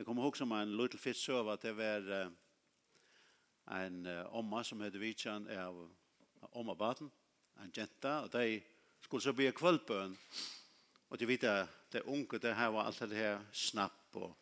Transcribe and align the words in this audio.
Jeg 0.00 0.06
kommer 0.06 0.22
ihåg 0.22 0.36
som 0.36 0.52
en 0.56 0.70
liten 0.76 0.98
fisk 0.98 1.20
søv 1.20 1.48
at 1.52 1.60
det 1.60 1.74
var 1.76 2.06
en 3.84 4.06
omma 4.32 4.62
som 4.64 4.80
heter 4.80 4.98
vitsan 4.98 5.44
av 5.52 5.76
omma 6.56 6.72
baden, 6.74 7.10
en 7.60 7.72
jenta, 7.76 8.14
og 8.24 8.32
de 8.32 8.62
skulle 9.04 9.22
så 9.22 9.34
bli 9.36 9.50
kvöldbøn. 9.52 10.16
Och 11.08 11.18
de 11.18 11.28
vet 11.28 11.44
at 11.44 11.68
det 11.92 12.02
unge, 12.02 12.38
det 12.38 12.54
her 12.54 12.68
var 12.68 12.84
alt 12.84 12.98
det 12.98 13.14
här 13.14 13.44
snapp 13.52 14.16
och 14.16 14.36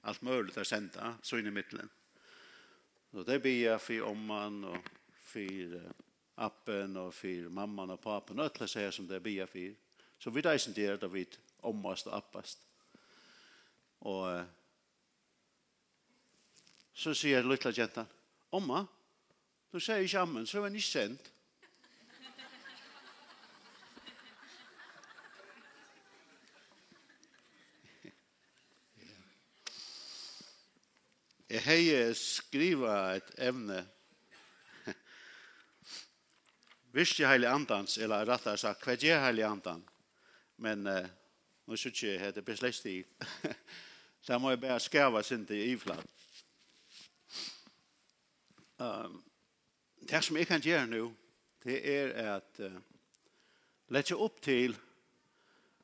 allt 0.00 0.22
möjligt 0.22 0.56
att 0.56 0.66
sända 0.66 1.14
så 1.22 1.38
inn 1.38 1.46
i 1.46 1.50
mitten. 1.50 1.88
Så 3.10 3.22
det 3.22 3.38
blir 3.38 3.78
för 3.78 4.02
omman 4.02 4.64
och 4.64 4.84
uh, 5.36 5.82
appen 6.34 6.96
och 6.96 7.14
for 7.14 7.48
mamman 7.48 7.90
och 7.90 8.00
papen, 8.00 8.38
og 8.38 8.44
alt 8.44 8.74
det 8.74 8.92
som 8.92 9.06
det 9.06 9.20
blir 9.20 9.46
för. 9.46 9.74
Så 10.18 10.30
vi 10.30 10.42
där 10.42 10.68
inte 10.68 10.80
det 10.80 11.04
att 11.04 11.12
vi 11.12 11.26
ommast 11.60 12.06
og 12.06 12.16
appast. 12.16 12.65
Og 14.06 14.46
så 16.94 17.10
sier 17.14 17.42
lilla 17.42 17.72
jenta, 17.74 18.06
Omma, 18.54 18.86
du 19.72 19.80
sier 19.82 19.98
ikke 20.06 20.20
ammen, 20.22 20.46
så 20.46 20.58
er 20.60 20.62
han 20.68 20.74
ikke 20.78 20.86
sendt. 20.86 21.32
Jeg 31.50 31.62
heier 31.66 32.14
skriva 32.14 33.16
et 33.18 33.30
evne. 33.48 33.80
Visst 36.94 37.18
heilig 37.26 37.50
andans, 37.50 37.98
eller 37.98 38.22
rattar 38.30 38.56
sagt, 38.62 38.86
hva 38.86 38.92
er 38.94 39.24
heilig 39.26 39.44
andan? 39.50 39.82
Men 40.62 40.86
uh, 40.86 41.02
nå 41.66 41.76
synes 41.76 42.02
jeg 42.06 42.34
det 42.34 42.44
blir 42.46 42.56
i. 42.86 43.04
Så 44.26 44.32
här 44.32 44.40
må 44.40 44.50
jag 44.50 44.60
bare 44.60 44.80
skärva 44.80 45.22
sin 45.22 45.46
til 45.46 45.56
i 45.56 45.72
ifland. 45.72 46.08
Um, 48.78 49.24
det 50.08 50.22
som 50.24 50.36
jeg 50.36 50.46
kan 50.46 50.60
gjøre 50.60 50.86
nu 50.86 51.14
det 51.64 51.76
är 51.96 52.08
at 52.36 52.60
uh, 52.60 52.72
lette 53.88 54.14
upp 54.14 54.40
till 54.40 54.76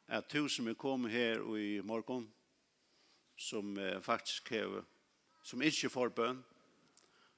att 0.06 0.32
du 0.32 0.48
som 0.48 0.66
är 0.66 0.74
kommit 0.74 1.12
här 1.12 1.58
i 1.58 1.82
morgen, 1.82 2.32
som 3.36 3.78
uh, 3.78 4.00
faktiskt 4.00 4.48
har, 4.50 4.84
som 5.42 5.62
inte 5.62 5.88
får 5.88 6.08
bön 6.08 6.44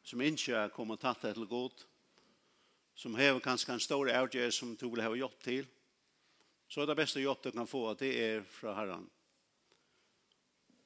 som 0.03 0.21
inte 0.21 0.57
har 0.57 0.69
kommet 0.69 1.01
tatt 1.01 1.23
det 1.23 1.35
till 1.35 1.71
som 2.95 3.15
har 3.15 3.41
kanske 3.41 3.73
en 3.73 3.81
stor 3.81 4.11
avgjør 4.11 4.51
som 4.51 4.77
du 4.77 4.91
vill 4.91 5.01
ha 5.01 5.15
gjort 5.15 5.43
till 5.43 5.67
så 6.69 6.87
det 6.87 6.95
bästa 6.95 7.21
hjälp 7.21 7.43
du 7.43 7.51
kan 7.51 7.67
få 7.67 7.95
det 7.95 8.25
är 8.25 8.43
från 8.43 8.77
Herren 8.77 9.11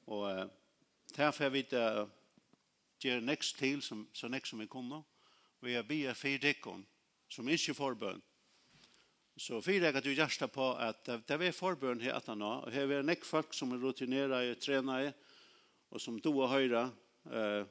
Og 0.09 0.25
uh, 0.25 0.47
derfor 1.15 1.45
jeg 1.45 1.53
vi 1.53 1.65
jeg 1.71 2.01
uh, 2.03 2.09
gjør 2.99 3.21
nekst 3.23 3.57
til 3.57 3.81
som, 3.85 4.07
så 4.13 4.27
nekst 4.27 4.51
som 4.53 4.59
vi 4.59 4.67
kunne. 4.67 5.03
Vi 5.61 5.75
jeg 5.75 5.87
bia 5.87 6.15
for 6.17 6.41
dekken 6.41 6.85
som 7.29 7.49
ikke 7.49 7.77
forbøn. 7.77 8.21
Så 9.39 9.61
fyrir 9.63 9.85
jeg 9.87 9.95
at 9.95 10.03
du 10.03 10.11
gjørsta 10.11 10.49
på 10.51 10.73
at 10.75 11.05
det 11.05 11.35
er 11.37 11.55
forbøn 11.55 12.01
her 12.01 12.17
etter 12.17 12.35
nå, 12.35 12.49
og 12.65 12.73
her 12.75 12.91
er 12.91 13.05
nekk 13.07 13.23
folk 13.23 13.53
som 13.55 13.71
er 13.71 13.79
rutinera 13.79 14.41
i, 14.43 14.55
trena 14.59 14.97
og 15.89 16.01
som 16.01 16.17
du 16.19 16.33
og 16.33 16.49
høyre 16.51 16.89
uh, 17.31 17.63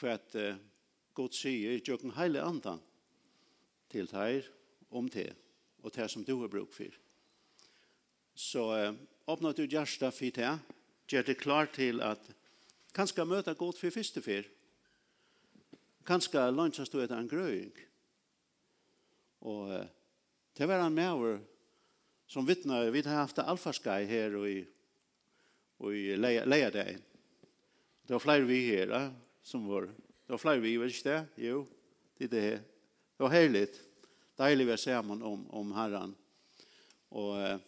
hva 0.00 0.14
uh, 0.16 0.56
god 1.16 1.36
sier 1.36 1.74
gjør 1.74 1.84
tjøkken 1.84 2.14
heile 2.16 2.44
andan 2.44 2.80
til 3.92 4.08
deg 4.10 4.48
om 4.90 5.10
det, 5.12 5.28
og 5.84 5.92
det 5.94 6.08
som 6.10 6.24
du 6.24 6.34
har 6.40 6.50
brukt 6.52 6.74
for. 6.74 6.96
Så 8.34 8.64
uh, 8.72 8.96
åpner 9.28 9.52
du 9.52 9.66
gjersta 9.66 10.10
for 10.14 10.32
te, 10.34 10.56
gjør 11.08 11.26
det 11.26 11.38
klart 11.38 11.74
til 11.76 12.00
at 12.02 12.22
kanskje 12.96 13.26
møte 13.28 13.54
godt 13.54 13.78
for 13.78 13.94
første 13.94 14.22
fyr. 14.22 14.46
Kanskje 16.06 16.50
lønnsast 16.54 16.92
du 16.92 17.02
etter 17.02 17.18
en 17.18 17.28
grøying. 17.28 17.74
Og 19.46 19.70
det 20.56 20.68
var 20.68 20.86
en 20.86 20.94
maver 20.94 21.38
som 22.26 22.46
vittnar, 22.46 22.90
vi 22.90 23.02
har 23.06 23.22
haft 23.22 23.38
alfarskai 23.38 24.04
her 24.06 24.34
og 24.34 24.48
i, 24.50 24.60
og 25.78 25.94
i 25.94 26.16
leia 26.18 26.70
deg. 26.74 26.98
Det 28.06 28.14
var 28.14 28.22
flere 28.22 28.46
vi 28.46 28.60
her, 28.66 28.90
ja, 28.90 29.02
som 29.42 29.66
var. 29.68 29.86
Det 30.26 30.34
var 30.34 30.42
flere 30.42 30.62
vi, 30.62 30.76
vet 30.78 30.94
ikke 30.94 31.10
det? 31.10 31.46
Jo, 31.48 31.66
det 32.18 32.26
er 32.26 32.32
det 32.32 32.42
her. 32.42 32.64
Det 33.16 33.24
var 33.24 33.34
herligt. 33.34 33.78
Deilig 34.38 34.66
vi 34.66 34.72
er 34.74 34.82
sammen 34.82 35.22
om, 35.22 35.46
om 35.50 35.72
herren. 35.72 36.16
Og 37.10 37.36
eh, 37.40 37.58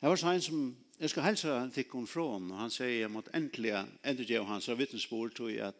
det 0.00 0.12
var 0.12 0.20
sånn 0.20 0.44
som 0.44 0.68
Jeg 0.98 1.10
skal 1.10 1.22
helse 1.22 1.48
han 1.48 1.72
hun 1.92 2.06
fra 2.06 2.12
från 2.12 2.50
och 2.50 2.56
han 2.58 2.70
sier 2.70 3.00
jeg 3.00 3.10
måtte 3.10 3.30
endelig 3.34 3.70
ger 4.26 4.42
han 4.42 4.46
hans 4.46 4.68
vittnesbord, 4.68 5.34
tror 5.34 5.50
jeg 5.50 5.68
at 5.68 5.74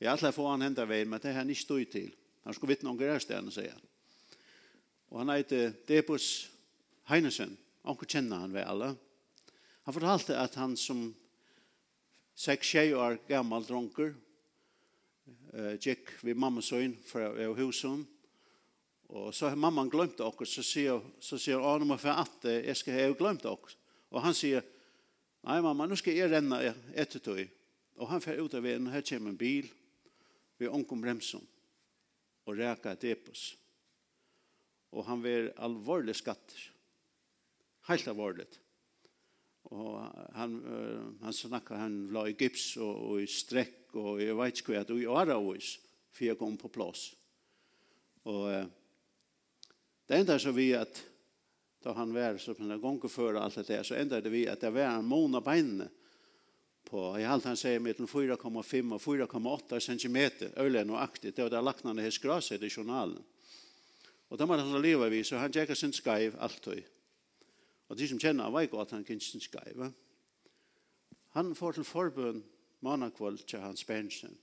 jeg 0.00 0.10
alla 0.10 0.32
får 0.32 0.50
han 0.50 0.62
hendet 0.62 0.88
väl 0.88 1.08
men 1.08 1.20
det 1.20 1.32
har 1.32 1.38
han 1.40 1.50
ikke 1.50 1.62
stått 1.62 1.90
til. 1.90 2.14
Han 2.44 2.54
skulle 2.54 2.68
vittne 2.68 2.90
om 2.90 2.98
grässtenen 2.98 3.50
sier 3.50 3.72
han. 3.72 3.82
Og 5.10 5.18
han 5.18 5.34
heter 5.34 5.72
Debus 5.88 6.50
Heinesen. 7.10 7.58
Onkel 7.84 8.06
kjenner 8.06 8.36
han 8.36 8.54
ved 8.54 8.62
alle. 8.62 8.94
Han 9.82 9.94
fortalte 9.94 10.38
at 10.38 10.54
han 10.54 10.76
som 10.76 11.14
6-6 12.38 12.94
år 12.94 13.18
gammel 13.28 13.66
dronker 13.66 14.14
eh 15.52 15.74
gikk 15.74 16.10
vid 16.22 16.36
mamma 16.36 16.62
son 16.62 16.96
fra 17.04 17.52
husen 17.54 18.06
og 19.08 19.34
så 19.34 19.48
har 19.48 19.56
mamman 19.56 19.90
glömt 19.90 20.20
också 20.20 20.44
så 20.44 20.62
ser 20.62 21.00
så 21.20 21.38
sier 21.38 21.60
han 21.60 21.90
om 21.90 21.98
för 21.98 22.08
at 22.08 22.44
jeg 22.44 22.76
skal 22.76 22.94
ha 22.94 23.12
glömt 23.12 23.44
också 23.44 23.81
Og 24.12 24.20
han 24.24 24.36
sier, 24.36 24.64
nei 25.48 25.58
mamma, 25.64 25.88
nå 25.88 25.96
skal 25.98 26.16
jeg 26.16 26.30
renne 26.32 26.60
etter 26.92 27.22
tog. 27.24 27.40
Og 28.00 28.10
han 28.10 28.22
fer 28.24 28.40
ut 28.40 28.54
av 28.56 28.64
veien, 28.64 28.86
og 28.88 28.94
her 28.94 29.04
kommer 29.06 29.32
en 29.32 29.40
bil 29.40 29.68
ved 30.60 30.70
onkom 30.72 31.02
bremsen 31.02 31.42
og 32.46 32.58
reka 32.58 32.94
et 32.94 33.06
epos. 33.12 33.52
Og 34.92 35.06
han 35.06 35.22
ver 35.24 35.52
alvorlig 35.62 36.14
skatter. 36.18 36.58
Helt 37.88 38.08
alvorlig. 38.10 38.48
Og 39.72 39.94
han, 40.36 40.58
han 41.22 41.34
snakka, 41.34 41.78
han 41.78 41.96
la 42.12 42.26
i 42.28 42.36
gips 42.36 42.74
og, 42.82 42.92
og 42.92 43.22
i 43.22 43.28
strekk 43.30 43.96
og 44.00 44.20
i 44.20 44.28
veitskvæt 44.36 44.92
og 44.92 45.00
i 45.00 45.08
aravis 45.08 45.76
for 46.12 46.26
jeg 46.26 46.38
kom 46.38 46.58
på 46.60 46.70
plass. 46.72 47.08
Og 48.28 48.68
det 50.08 50.18
enda 50.20 50.36
så 50.38 50.52
vi 50.54 50.70
at 50.76 51.00
da 51.82 51.92
han 51.92 52.14
var 52.14 52.38
så 52.38 52.54
på 52.54 52.62
en 52.62 52.80
gång 52.80 53.08
för 53.08 53.34
allt 53.34 53.54
det 53.54 53.62
där 53.62 53.82
så 53.82 53.94
ändrade 53.94 54.30
vi 54.30 54.48
att 54.48 54.60
det 54.60 54.70
var 54.70 54.80
en 54.80 55.04
mån 55.04 55.34
av 55.34 55.44
beinene 55.44 55.88
på 56.84 57.18
i 57.18 57.24
allt 57.24 57.44
han 57.44 57.56
säger 57.56 57.80
mellan 57.80 58.06
4,5 58.06 58.94
och 58.94 59.00
4,8 59.00 59.80
cm 59.80 60.50
ölen 60.56 60.90
och 60.90 61.02
aktigt 61.02 61.36
det 61.36 61.48
där 61.48 61.62
lackna 61.62 61.94
det 61.94 62.10
skraset 62.10 62.62
i 62.62 62.70
journalen. 62.70 63.22
Och 64.28 64.38
då 64.38 64.46
man 64.46 64.58
han 64.58 64.82
leva 64.82 65.08
vi 65.08 65.24
så 65.24 65.36
han 65.36 65.52
checkar 65.52 65.74
sin 65.74 65.92
skiv 65.92 66.36
allt 66.38 66.66
och 66.66 66.74
Och 67.86 67.96
de 67.96 68.08
som 68.08 68.18
känner 68.18 68.44
han 68.44 68.52
var 68.52 68.62
ikke 68.62 68.80
at 68.80 68.90
han 68.90 69.04
kan 69.04 69.20
sin 69.20 69.40
skreive. 69.40 69.92
Han 71.28 71.54
får 71.54 71.72
till 71.72 71.84
forbund 71.84 72.42
mannakvold 72.80 73.46
till 73.46 73.58
hans 73.58 73.84
pension 73.84 74.38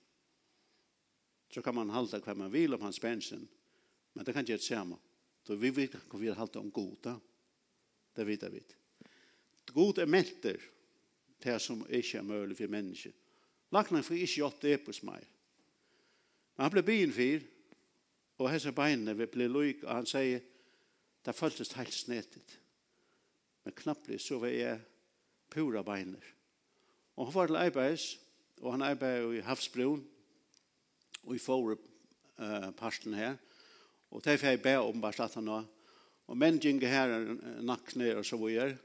Så 1.54 1.62
kan 1.62 1.76
man 1.76 1.90
halda 1.90 2.20
hva 2.20 2.34
man 2.34 2.52
vil 2.52 2.74
om 2.74 2.82
hans 2.82 3.00
pension 3.00 3.48
men 4.14 4.26
det 4.26 4.34
kan 4.34 4.44
ikke 4.44 4.52
gjøre 4.52 4.62
det 4.62 4.66
samme. 4.66 4.96
Så 5.48 5.56
vi 5.56 5.70
vet 5.70 5.96
hva 5.96 6.20
vi 6.20 6.28
har 6.28 6.36
hatt 6.36 6.56
om 6.56 6.72
goda. 6.72 7.20
Det 8.16 8.26
vet 8.28 8.44
jeg 8.44 8.54
vidt. 8.54 8.76
God 9.74 9.98
er 10.02 10.10
melter 10.10 10.58
det 11.44 11.60
som 11.62 11.86
ikke 11.90 12.18
er 12.18 12.26
mulig 12.26 12.58
for 12.58 12.72
mennesker. 12.72 13.14
Lagnan 13.72 14.04
for 14.04 14.18
ikke 14.18 14.42
gjort 14.42 14.62
det 14.62 14.80
på 14.84 14.94
meg. 15.08 15.26
Men 16.56 16.66
han 16.66 16.74
ble 16.74 16.84
byen 16.84 17.14
fyr, 17.14 17.46
og 18.40 18.50
hese 18.52 18.74
beinene 18.76 19.16
vil 19.18 19.30
bli 19.32 19.48
lyk, 19.48 19.84
og 19.84 19.94
han 19.94 20.10
sier, 20.10 20.42
det 21.26 21.36
føltes 21.36 21.76
helt 21.78 21.94
snetet. 21.94 22.56
Men 23.64 23.76
knapplig 23.76 24.20
så 24.24 24.40
var 24.40 24.52
jeg 24.52 24.80
pura 25.52 25.84
beiner. 25.84 26.24
Og 27.16 27.28
han 27.28 27.36
var 27.36 27.48
til 27.48 27.60
arbeids, 27.60 28.08
og 28.62 28.74
han 28.74 28.82
arbeid 28.88 29.38
i 29.38 29.44
Havsbroen, 29.46 30.04
og 31.24 31.36
i 31.36 31.42
forrige 31.44 31.78
uh, 32.40 32.72
parten 32.76 33.14
her, 33.14 33.36
og 34.10 34.24
det 34.24 34.32
derfor 34.32 34.48
jeg 34.48 34.62
ber 34.62 34.78
om 34.78 35.02
bare 35.02 35.24
at 35.24 35.34
han 35.34 35.48
også 35.48 35.79
Og 36.30 36.38
menn 36.38 36.60
gjenker 36.62 36.92
her 36.92 37.16
nakkne 37.66 38.12
og 38.20 38.26
så 38.28 38.38
videre. 38.38 38.78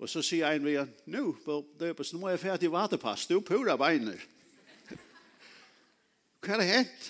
Og 0.00 0.08
så 0.08 0.22
sier 0.24 0.56
en 0.56 0.64
vi, 0.64 0.76
nu, 1.12 1.34
det 1.76 1.90
er 1.90 1.96
på 1.96 2.04
snå 2.04 2.28
er 2.28 2.40
ferdig 2.40 2.70
vaterpass, 2.72 3.26
du 3.28 3.40
pura 3.44 3.76
beiner. 3.80 4.20
Hva 6.40 6.56
er 6.56 6.62
det 6.62 6.68
hent? 6.70 7.08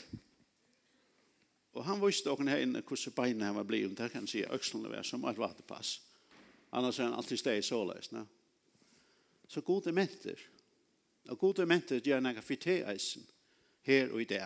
Og 1.79 1.85
han 1.87 2.01
visste 2.03 2.33
åkken 2.33 2.51
her 2.51 2.63
inne 2.65 2.83
hvordan 2.83 3.15
beinene 3.15 3.47
han 3.47 3.59
var 3.61 3.67
blei, 3.67 3.85
og 3.87 3.95
der 3.99 4.11
kan 4.11 4.25
han 4.25 4.31
si 4.31 4.43
økslene 4.43 4.91
var 4.91 5.07
som 5.07 5.27
et 5.31 5.39
vaterpass. 5.39 6.01
Annars 6.75 6.99
er 6.99 7.09
han 7.09 7.19
alltid 7.19 7.39
steg 7.39 7.63
såleis. 7.67 8.11
Ne? 8.15 8.25
Så 9.51 9.63
gode 9.67 9.95
menter, 9.95 10.39
og 11.31 11.39
gode 11.39 11.67
menter 11.67 12.03
gjør 12.03 12.23
nægge 12.23 12.43
fyrt 12.43 12.67
eisen 12.71 13.27
her 13.87 14.11
og 14.11 14.23
i 14.23 14.29
det. 14.31 14.45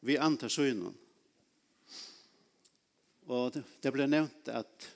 Vi 0.00 0.16
antar 0.16 0.52
søgnen. 0.52 0.96
Og 3.26 3.56
det 3.82 3.90
ble 3.90 4.06
nevnt 4.06 4.50
at 4.54 4.86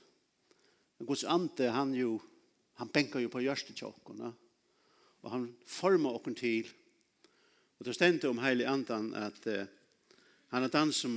Guds 1.02 1.24
ante, 1.24 1.70
han 1.72 1.94
jo, 1.96 2.18
han 2.78 2.90
benker 2.92 3.22
jo 3.24 3.30
på 3.32 3.42
hjørste 3.42 3.74
tjokkene, 3.74 4.30
og 5.20 5.32
han 5.32 5.48
former 5.66 6.18
okken 6.18 6.36
til. 6.38 6.68
Og 7.80 7.88
det 7.88 7.96
stendte 7.96 8.30
om 8.30 8.40
heilig 8.42 8.68
andan 8.68 9.10
at 9.18 9.40
uh, 9.48 9.64
han 10.52 10.66
er 10.66 10.72
den 10.72 10.92
som 10.92 11.14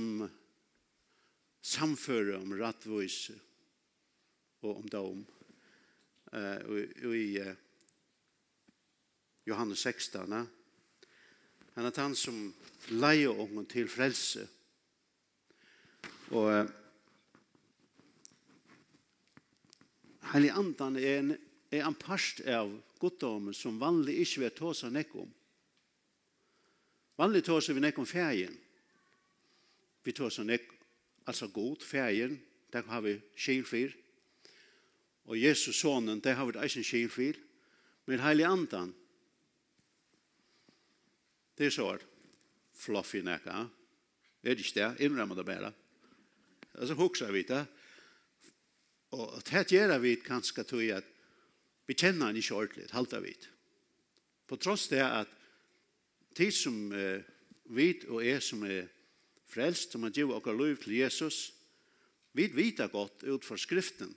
samfører 1.64 2.40
om 2.40 2.56
rattvois 2.58 3.30
og 4.64 4.70
om 4.80 4.90
dom. 4.90 5.24
Uh, 6.32 6.58
og, 6.66 6.78
og 7.04 7.16
i 7.16 7.26
uh, 7.40 7.54
Johannes 9.46 9.84
16, 9.84 10.32
uh, 10.32 10.46
han 11.76 11.88
er 11.88 11.94
den 11.94 12.16
som 12.18 12.40
leier 12.90 13.44
okken 13.44 13.68
til 13.70 13.88
frelse. 13.92 14.48
Og 16.32 16.48
uh, 16.48 16.64
Heilig 20.32 20.52
andan 20.56 20.96
er 20.96 21.18
en, 21.20 21.34
er 21.70 21.84
en 21.84 21.96
parst 21.98 22.40
av 22.48 22.72
goddommen 23.00 23.54
som 23.56 23.80
vanlig 23.80 24.20
ikke 24.22 24.44
vil 24.44 24.54
ta 24.56 24.72
seg 24.76 24.94
nekk 24.94 25.16
om. 25.20 25.32
Vanlig 27.20 27.44
tar 27.46 27.62
seg 27.62 27.76
vi 27.76 27.84
nekk 27.84 28.00
om 28.02 28.08
ferien. 28.08 28.54
Vi 30.04 30.12
tar 30.16 30.32
seg 30.34 30.48
nekk, 30.48 30.66
altså 31.28 31.48
god, 31.52 31.84
ferien, 31.86 32.38
der 32.72 32.86
har 32.90 33.04
vi 33.04 33.18
skilfyr. 33.36 33.94
Og 35.30 35.38
Jesus 35.40 35.78
sonen, 35.80 36.20
der 36.20 36.36
har 36.36 36.50
vi 36.50 36.58
eisen 36.60 36.84
skilfyr. 36.84 37.38
Men 38.06 38.20
heilig 38.20 38.44
andan, 38.44 38.90
det 41.56 41.70
er 41.70 41.72
så 41.72 41.86
fluffy 42.74 43.22
nekka. 43.24 43.64
Er 44.44 44.56
det 44.56 44.66
ikke 44.66 44.80
det? 44.80 45.06
Innrømmer 45.06 45.38
det 45.38 45.46
bare. 45.48 45.70
Altså, 46.74 46.96
hoksa 46.98 47.30
vi 47.32 47.44
det. 47.48 47.62
Og 49.14 49.42
det 49.46 49.68
gjør 49.70 49.98
vi 50.02 50.16
kanskje 50.22 50.64
til 50.66 50.90
at 50.96 51.10
vi 51.86 51.94
kjenner 51.94 52.30
han 52.30 52.38
ikke 52.40 52.56
ordentlig, 52.56 52.88
halter 52.90 53.22
vi. 53.22 53.34
På 54.48 54.56
tross 54.56 54.88
det 54.90 55.02
at 55.04 55.30
de 56.34 56.48
som 56.52 56.92
eh, 56.92 57.22
vet 57.70 58.06
og 58.10 58.24
er 58.24 58.40
som 58.42 58.64
er 58.66 58.88
frelst, 59.46 59.92
som 59.92 60.02
har 60.02 60.14
givet 60.14 60.34
okker 60.34 60.56
lov 60.56 60.80
til 60.82 60.96
Jesus, 60.98 61.52
vi 62.34 62.48
vet 62.50 62.82
godt 62.90 63.22
ut 63.22 63.44
fra 63.44 63.56
skriften 63.60 64.10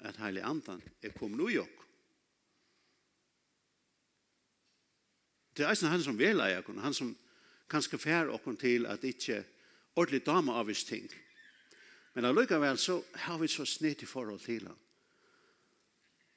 at 0.00 0.16
heilig 0.22 0.42
andan 0.46 0.80
er 1.02 1.12
kommet 1.12 1.42
ui 1.44 1.58
ok. 1.60 1.76
Det 5.56 5.66
er 5.66 5.74
eisen 5.74 5.90
han 5.92 6.00
som 6.00 6.16
vil 6.16 6.40
eie 6.40 6.62
han 6.62 6.96
som 6.96 7.10
kanskje 7.68 8.00
fær 8.00 8.30
okken 8.32 8.56
til 8.56 8.86
at 8.88 9.04
ikke 9.04 9.42
ordentlig 9.98 10.24
dame 10.24 10.54
av 10.56 10.72
ting. 10.72 11.10
ting 11.10 11.29
Men 12.14 12.24
allikevel 12.24 12.78
så 12.78 13.02
har 13.12 13.38
vi 13.38 13.48
så 13.48 13.66
snitt 13.66 14.02
i 14.02 14.08
forhold 14.08 14.40
til 14.40 14.66
han. 14.66 14.78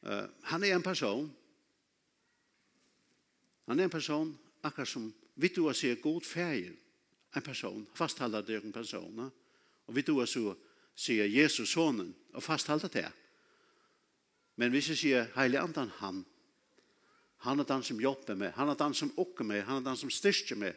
Uh, 0.04 0.30
han 0.52 0.64
er 0.64 0.76
en 0.76 0.84
person. 0.84 1.30
Han 3.66 3.80
er 3.80 3.88
en 3.88 3.90
person, 3.90 4.40
akkurat 4.64 4.88
som 4.88 5.14
vi 5.36 5.48
du 5.48 5.66
har 5.66 5.74
sier 5.74 5.96
god 6.02 6.22
ferie. 6.28 6.74
En 7.36 7.42
person, 7.42 7.88
Fasthalda 7.96 8.42
det 8.42 8.60
en 8.64 8.74
person. 8.74 9.32
Og 9.88 9.96
vi 9.96 10.02
du 10.02 10.20
har 10.20 10.28
sier 10.96 11.26
Jesus 11.26 11.74
sonen, 11.74 12.14
og 12.34 12.44
fasthalda 12.44 12.88
det. 12.88 13.10
Men 14.56 14.72
hvis 14.72 14.92
jeg 14.92 14.98
sier 14.98 15.32
heilig 15.36 15.60
andan 15.60 15.90
han, 16.00 16.22
han 17.44 17.60
er 17.60 17.68
den 17.68 17.84
som 17.84 18.00
jobber 18.00 18.36
med, 18.36 18.54
han 18.56 18.70
er 18.70 18.78
den 18.80 18.94
som 18.94 19.12
åker 19.18 19.44
med, 19.44 19.64
han 19.64 19.82
er 19.82 19.90
den 19.90 19.98
som 19.98 20.10
styrker 20.10 20.56
med. 20.56 20.74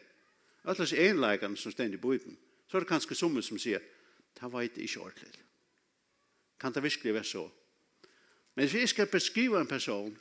alle 0.65 0.83
er 0.83 1.09
enleikeren 1.09 1.55
som 1.55 1.71
stender 1.71 1.97
i 1.97 2.01
bøyden. 2.01 2.37
Så 2.67 2.77
er 2.77 2.81
det 2.81 2.89
kanskje 2.89 3.15
sommer 3.15 3.41
som 3.41 3.59
sier, 3.59 3.79
det 4.41 4.53
vet 4.53 4.77
jeg 4.77 4.83
ikke 4.83 5.01
ordentlig. 5.01 5.43
Kan 6.59 6.73
det 6.73 6.83
virkelig 6.83 7.13
være 7.13 7.23
så? 7.23 7.49
Men 8.55 8.65
hvis 8.65 8.73
jeg 8.73 8.89
skal 8.89 9.07
beskrive 9.07 9.61
en 9.61 9.67
person, 9.67 10.17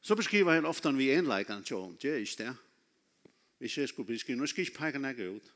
så 0.00 0.14
beskriver 0.14 0.52
han 0.52 0.66
ofte 0.66 0.94
vi 0.94 1.10
en 1.10 1.18
enleikene 1.18 1.64
til 1.64 1.76
ham. 1.76 1.96
Det 1.96 2.10
er 2.10 2.16
ikke 2.16 2.44
det. 2.44 2.56
Hvis 3.58 3.78
jeg 3.78 3.88
skulle 3.88 4.06
beskrive, 4.06 4.38
nå 4.38 4.46
skal 4.46 4.62
jeg 4.62 4.68
ikke 4.68 4.78
peke 4.78 4.98
nægge 4.98 5.30
ut. 5.30 5.52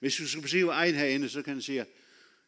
hvis 0.00 0.20
jeg 0.20 0.28
skulle 0.28 0.42
beskrive 0.42 0.88
en 0.88 0.94
her 0.94 1.06
inne, 1.06 1.28
så 1.28 1.42
kan 1.42 1.54
jeg 1.54 1.62
si, 1.62 1.80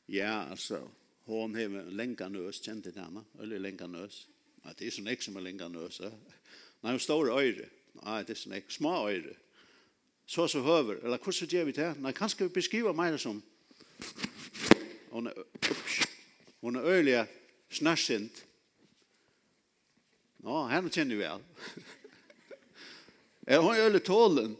ja, 0.08 0.50
altså, 0.50 0.88
hun 1.24 1.54
har 1.54 1.64
en 1.64 1.96
lenge 1.96 2.28
nøs, 2.30 2.60
kjent 2.60 2.84
det 2.84 2.94
henne, 2.96 3.24
eller 3.40 3.58
lenge 3.58 3.88
nøs. 3.88 4.28
Ja, 4.64 4.72
det 4.78 4.86
er 4.86 4.94
sånn 4.94 5.10
ikke 5.10 5.24
som 5.24 5.36
er 5.38 5.46
lenge 5.46 5.68
nøs. 5.70 6.00
Nei, 6.02 6.90
hun 6.90 7.00
står 7.02 7.30
i 7.30 7.46
øyre. 7.46 7.68
Nei, 8.02 8.18
det 8.26 8.34
er 8.34 8.40
sånn 8.42 8.56
ikke, 8.58 8.74
små 8.74 8.94
øyre 9.08 9.34
så 10.26 10.46
så 10.48 10.60
høver, 10.60 11.02
eller 11.02 11.18
hvordan 11.18 11.48
gjør 11.48 11.64
vi 11.64 11.72
det? 11.72 11.88
Nei, 12.00 12.12
kanskje 12.12 12.46
vi 12.46 12.54
beskriver 12.54 12.92
meg 12.96 13.18
som 13.20 13.42
hun 15.12 15.26
er, 15.26 15.36
ups, 15.70 15.98
hun 16.60 16.76
er 16.76 16.86
øyelig 16.88 17.26
snarsint. 17.70 18.44
Nå, 20.42 20.66
henne 20.70 20.90
kjenner 20.90 21.18
vi 21.18 21.26
all. 21.28 21.44
er 23.52 23.60
hun 23.60 23.76
øyelig 23.76 24.02
tålen? 24.04 24.56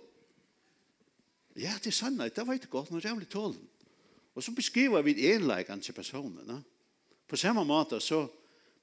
Ja, 1.56 1.73
det 1.79 1.87
er 1.87 1.97
sannhet, 1.97 2.37
det 2.37 2.47
var 2.47 2.55
ikke 2.55 2.67
godt, 2.67 2.88
hun 2.88 2.99
er 2.99 3.09
jævlig 3.09 3.29
tålen. 3.29 3.69
Og 4.35 4.43
så 4.43 4.53
beskriver 4.53 5.03
vi 5.03 5.32
enleikene 5.32 5.82
til 5.82 5.93
personene. 5.93 6.62
På 7.29 7.37
samme 7.37 7.64
måte 7.64 8.00
så 8.00 8.26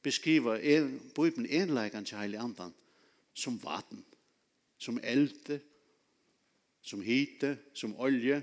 beskriver 0.01 0.55
en, 0.55 1.11
Bibelen 1.15 1.45
enleikene 1.45 2.05
til 2.05 2.17
Heilige 2.17 2.41
Andan 2.41 2.73
som 3.33 3.59
vatten, 3.63 4.05
som 4.77 4.99
elde, 5.03 5.59
som 6.89 7.01
hite, 7.05 7.57
som 7.73 7.93
olje, 8.01 8.41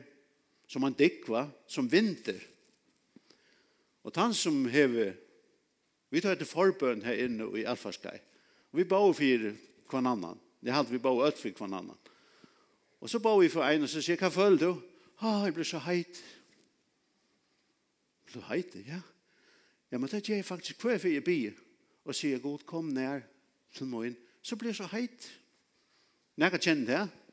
som 0.70 0.84
han 0.86 0.94
dikva, 0.94 1.48
som 1.66 1.88
vinter. 1.90 2.38
Og 4.06 4.14
han 4.14 4.34
som 4.34 4.66
hever, 4.70 5.16
vi 6.14 6.22
tar 6.22 6.36
etter 6.36 6.46
forbøn 6.46 7.02
her 7.02 7.24
inne 7.24 7.48
i 7.58 7.66
Alfarskai, 7.66 8.18
og 8.70 8.78
vi 8.78 8.86
bau 8.86 9.10
for 9.16 9.48
kvann 9.90 10.06
annan, 10.06 10.38
det 10.62 10.70
er 10.70 10.78
alt 10.78 10.92
vi 10.92 11.02
bau 11.02 11.24
ut 11.26 11.38
for 11.40 11.54
kvann 11.58 11.74
annan. 11.74 11.98
Og 13.02 13.10
så 13.10 13.18
bau 13.22 13.40
vi 13.42 13.50
for 13.50 13.66
en, 13.66 13.82
og 13.82 13.90
så 13.90 14.02
sier, 14.02 14.18
hva 14.18 14.30
føler 14.30 14.62
du? 14.62 14.70
Ah, 15.20 15.44
jeg 15.46 15.54
blir 15.56 15.66
så 15.66 15.82
heit. 15.82 16.22
Jeg 18.26 18.32
blir 18.32 18.48
heit, 18.50 18.78
ja. 18.86 19.02
Ja, 19.90 19.98
men 19.98 20.10
det 20.10 20.22
gjør 20.22 20.38
jeg 20.38 20.46
faktisk 20.46 20.82
hver 20.82 20.98
for 21.02 21.10
jeg 21.10 21.26
bier, 21.26 21.58
og 22.06 22.14
sier, 22.14 22.38
god, 22.42 22.62
kom 22.66 22.94
nær 22.94 23.26
til 23.74 23.90
morgen, 23.90 24.16
så 24.42 24.56
blir 24.58 24.70
jeg 24.70 24.80
så 24.80 24.90
heit. 24.94 25.30
Når 26.36 26.54
jeg 26.54 26.66
kjenner 26.68 26.86
det, 26.86 26.98
ja 27.02 27.25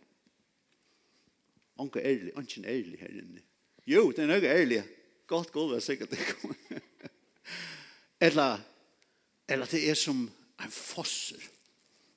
Onke 1.78 2.00
ærlig, 2.00 2.34
onke 2.38 2.62
ærlig 2.66 3.00
her 3.00 3.08
inne. 3.08 3.42
Jo, 3.88 4.12
det 4.12 4.24
er 4.24 4.30
noe 4.30 4.48
ærlig. 4.48 4.84
Godt 5.28 5.52
gulv 5.52 5.74
er 5.76 5.84
sikkert 5.84 6.12
det. 6.12 6.20
eller, 8.28 8.60
eller 9.50 9.66
det 9.72 9.90
er 9.90 9.98
som 9.98 10.26
en 10.64 10.72
fosser. 10.72 11.42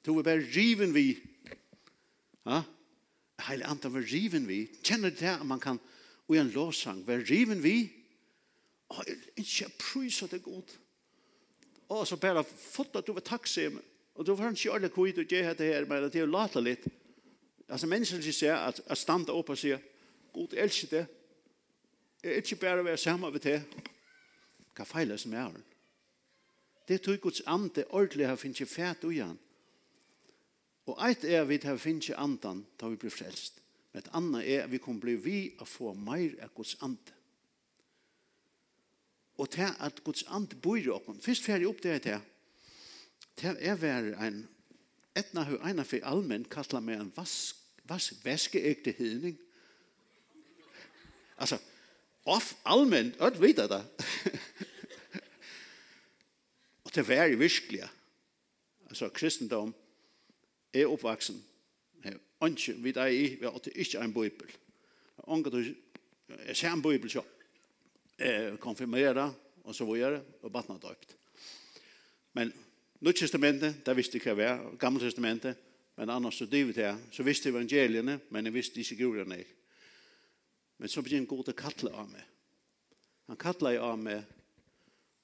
Du 0.06 0.18
er 0.18 0.22
bare 0.22 0.44
riven 0.54 0.94
vi. 0.94 1.16
Ja? 2.46 2.62
Heile 3.48 3.66
andan 3.66 3.94
var 3.94 4.06
riven 4.06 4.46
vi. 4.48 4.66
Kjenner 4.84 5.10
det 5.10 5.32
at 5.32 5.46
man 5.46 5.60
kan, 5.60 5.80
og 6.28 6.36
en 6.36 6.50
låsang, 6.54 7.02
være 7.06 7.26
riven 7.30 7.62
vi. 7.62 7.92
Og 8.88 9.04
ikke 9.36 9.70
prøys 9.78 10.22
at 10.22 10.30
det 10.30 10.40
er 10.40 10.50
godt. 10.50 10.78
Og 11.88 12.06
så 12.06 12.16
bare 12.18 12.44
fått 12.44 12.96
at 12.98 13.06
du 13.06 13.14
var 13.14 13.26
takksom. 13.26 13.80
Og 14.16 14.26
du 14.26 14.32
var 14.34 14.50
ikke 14.50 14.72
alle 14.72 14.90
kvitt 14.90 15.18
og 15.20 15.30
gjør 15.30 15.52
det 15.54 15.72
her, 15.74 15.84
men 15.86 16.06
det 16.06 16.14
er 16.14 16.24
jo 16.24 16.30
lata 16.30 16.62
litt 16.62 16.86
altså 17.68 17.86
mennesker 17.86 18.22
som 18.22 18.32
sier 18.32 18.56
at, 18.56 18.80
at 18.86 18.98
standa 18.98 19.34
opp 19.34 19.50
og 19.50 19.58
sier, 19.58 19.82
God 20.32 20.54
elsker 20.54 20.92
det, 20.92 21.06
jeg 22.22 22.32
er 22.32 22.42
ikke 22.42 22.58
bare 22.60 22.82
å 22.82 22.86
være 22.86 22.98
sammen 23.00 23.32
med 23.32 23.42
det, 23.44 23.60
hva 24.76 24.84
feiler 24.84 25.18
som 25.20 25.34
er 25.34 25.46
han? 25.46 25.64
Det 26.86 27.00
tog 27.02 27.18
Guds 27.22 27.42
ande 27.46 27.84
ordentlig 27.90 28.26
har 28.28 28.38
finnet 28.38 28.68
fæt 28.70 29.04
ui 29.04 29.18
han. 29.18 29.38
Og 30.86 30.98
et 31.02 31.24
er 31.24 31.44
vi 31.48 31.58
har 31.64 31.78
finnet 31.82 32.14
andan 32.14 32.62
da 32.78 32.90
vi 32.90 32.98
blir 33.00 33.14
frelst. 33.14 33.58
Men 33.92 34.02
et 34.02 34.10
annet 34.14 34.50
er 34.54 34.68
vi 34.70 34.78
kommer 34.78 35.02
bli 35.02 35.16
vi 35.18 35.38
å 35.58 35.66
få 35.66 35.94
mer 35.94 36.36
av 36.44 36.52
Guds 36.54 36.76
ande. 36.82 37.14
Og 39.36 39.50
til 39.50 39.68
at 39.68 40.02
Guds 40.04 40.24
ande 40.32 40.56
bor 40.56 40.78
i 40.78 40.88
åkken. 40.88 41.18
Først 41.20 41.44
ferdig 41.44 41.68
opp 41.68 41.82
det 41.82 41.96
til. 42.06 42.20
Til 43.36 43.58
er 43.60 43.76
var 43.80 44.12
en 44.26 44.44
Etna 45.16 45.44
hu 45.44 45.56
ena 45.64 45.84
för 45.84 46.00
allmänt 46.04 46.50
kallar 46.52 46.80
meg 46.84 47.00
en 47.00 47.12
vask, 47.16 47.56
vask, 47.88 48.14
väskeägde 48.24 48.92
hedning. 48.98 49.38
Alltså, 51.36 51.58
off 52.22 52.54
allmänt, 52.62 53.20
öd 53.20 53.38
vita 53.40 53.68
det. 53.68 53.84
och 56.82 56.90
det 56.94 57.02
var 57.02 57.26
ju 57.26 57.36
virkliga. 57.36 57.90
Alltså, 58.88 59.08
kristendom 59.08 59.72
är 60.72 60.84
uppvaksen. 60.84 61.42
Onke, 62.38 62.72
vi 62.72 62.92
där 62.92 63.08
i, 63.08 63.36
vi 63.36 63.46
har 63.46 63.54
inte 63.54 63.98
en 63.98 64.12
bibel. 64.12 64.52
Onke, 65.16 65.50
du, 65.50 65.74
jag 66.46 66.56
ser 66.56 66.68
en 66.68 66.82
bibel 66.82 67.10
så. 67.10 67.24
Eh, 68.16 68.56
konfirmera 68.56 69.34
och 69.62 69.76
så 69.76 69.92
vidare 69.92 70.20
och 70.40 70.52
vattna 70.52 70.78
döpt. 70.78 71.16
Men 72.32 72.52
Nytt 73.00 73.16
testamentet, 73.16 73.86
der 73.86 73.94
vidste 73.94 74.18
det 74.18 74.22
kan 74.22 74.78
Gamla 74.78 75.00
testamentet, 75.00 75.56
men 75.96 76.10
annars 76.10 76.38
så 76.38 76.46
drivet 76.46 76.76
her, 76.76 76.96
så 77.12 77.22
visste 77.22 77.48
evangeliene, 77.48 78.20
men 78.30 78.44
jeg 78.44 78.54
visste 78.54 78.80
ikke 78.80 78.96
gudene. 78.96 79.44
Men 80.78 80.88
så 80.88 81.02
begynte 81.02 81.28
Gud 81.28 81.48
å 81.48 81.56
kattle 81.56 81.92
av 81.92 82.08
meg. 82.08 82.24
Han 83.28 83.40
kattle 83.40 83.74
av 83.80 83.98
meg 83.98 84.24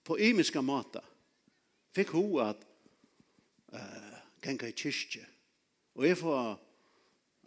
på 0.04 0.18
imiska 0.18 0.62
måter. 0.64 1.04
Fikk 1.92 2.14
hun 2.16 2.40
at 2.44 2.60
uh, 3.72 4.20
ganga 4.42 4.68
i 4.68 4.76
kyrkje. 4.76 5.24
Og 5.94 6.06
jeg 6.08 6.18
får 6.18 6.38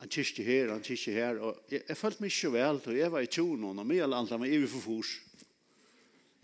en 0.01 0.11
kyrkje 0.11 0.45
her, 0.45 0.69
en 0.73 0.85
kyrkje 0.85 1.15
her, 1.15 1.41
og 1.41 1.65
jeg, 1.71 1.81
jeg 1.87 1.97
følte 1.97 2.21
meg 2.21 2.33
ikke 2.33 2.53
vel, 2.53 2.81
og 2.81 2.97
jeg 2.97 3.11
var 3.11 3.25
i 3.25 3.31
tjonen, 3.31 3.79
og 3.79 3.89
mye 3.89 4.05
alle 4.05 4.21
andre 4.21 4.39
var 4.41 4.53
i 4.53 4.61
for 4.69 4.85
fors. 4.85 5.15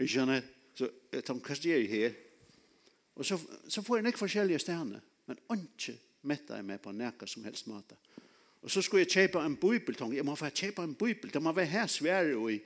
Jeg 0.02 0.10
skjønner, 0.10 0.46
så 0.78 0.90
jeg 1.14 1.26
tar 1.28 1.42
kanskje 1.46 1.76
jeg 1.76 1.90
her, 1.92 2.21
Og 3.16 3.26
så, 3.26 3.38
så 3.68 3.82
får 3.82 4.00
jeg 4.00 4.08
nekk 4.08 4.20
forskjellige 4.22 4.62
stedene, 4.64 5.02
men 5.28 5.40
ikke 5.58 5.98
metta 6.30 6.58
jeg 6.58 6.66
meg 6.66 6.82
på 6.82 6.94
nækka 6.96 7.28
som 7.28 7.44
helst 7.44 7.68
måte. 7.68 7.98
Og 8.62 8.72
så 8.72 8.82
skulle 8.82 9.06
jeg 9.06 9.12
kjøpe 9.12 9.42
en 9.42 9.58
bibeltong. 9.58 10.14
Jeg 10.16 10.26
må 10.26 10.36
få 10.38 10.50
kjøpe 10.54 10.84
en 10.86 10.96
bibel. 10.96 11.34
Det 11.34 11.42
må 11.42 11.52
være 11.52 11.66
her 11.66 11.88
svære 11.88 12.36
og 12.38 12.52
i. 12.54 12.60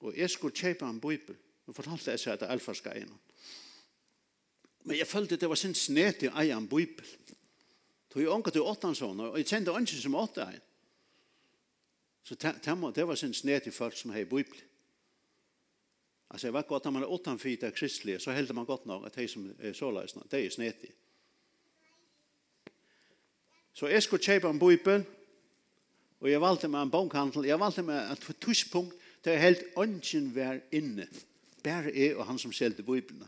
Og 0.00 0.16
jeg 0.16 0.30
skulle 0.30 0.54
kjøpe 0.54 0.84
en 0.84 1.00
bibel. 1.00 1.36
Nå 1.66 1.72
fortalte 1.72 2.10
jeg 2.10 2.20
seg 2.20 2.36
at 2.36 2.44
det 2.44 2.52
alfa 2.52 2.74
skal 2.76 3.00
inn. 3.00 3.14
Men 4.84 4.98
jeg 4.98 5.08
følte 5.08 5.36
det 5.36 5.48
var 5.48 5.58
sin 5.60 5.74
snet 5.74 6.22
i 6.22 6.30
eie 6.32 6.56
en 6.56 6.68
bibel. 6.68 7.08
Så 8.12 8.22
jeg 8.22 8.30
ånka 8.32 8.50
til 8.50 8.64
åttan 8.64 8.96
sånn, 8.96 9.20
og 9.20 9.36
jeg 9.38 9.46
kjente 9.46 9.72
ånden 9.72 10.00
som 10.00 10.16
åtta 10.18 10.48
en. 10.52 10.62
Så 12.24 12.36
det 12.36 13.04
var 13.06 13.16
sin 13.16 13.34
snet 13.34 13.66
i 13.66 13.72
folk 13.72 13.96
som 13.96 14.12
hei 14.12 14.24
bibel. 14.28 14.58
Alltså 16.28 16.46
jag 16.46 16.52
vet 16.52 16.68
gott 16.68 16.84
när 16.84 16.90
man 16.90 17.02
är 17.02 17.10
åttan 17.10 17.38
fyta 17.38 17.70
kristlig 17.70 18.20
så 18.20 18.30
hällde 18.30 18.54
man 18.54 18.64
gott 18.64 18.84
nog 18.84 19.06
att 19.06 19.12
de 19.12 19.28
som 19.28 19.54
är 19.60 19.72
så 19.72 19.90
lösna, 19.90 20.22
det 20.30 20.46
är 20.46 20.50
snetig. 20.50 20.92
Så 23.72 23.88
jag 23.88 24.02
skulle 24.02 24.22
köpa 24.22 24.48
en 24.48 24.58
bibel 24.58 25.02
och 26.18 26.30
jag 26.30 26.40
valde 26.40 26.68
mig 26.68 26.80
en 26.80 26.90
bankhandel, 26.90 27.44
jag 27.44 27.58
valde 27.58 27.82
mig 27.82 28.06
att 28.06 28.24
få 28.24 28.32
tuschpunkt 28.32 28.96
där 29.22 29.32
jag 29.32 29.40
helt 29.40 29.76
ungen 29.76 30.34
var 30.34 30.60
inne. 30.70 31.08
Bare 31.62 31.90
jeg 31.90 32.16
og 32.16 32.26
han 32.26 32.38
som 32.38 32.52
selte 32.52 32.82
bibelna. 32.82 33.26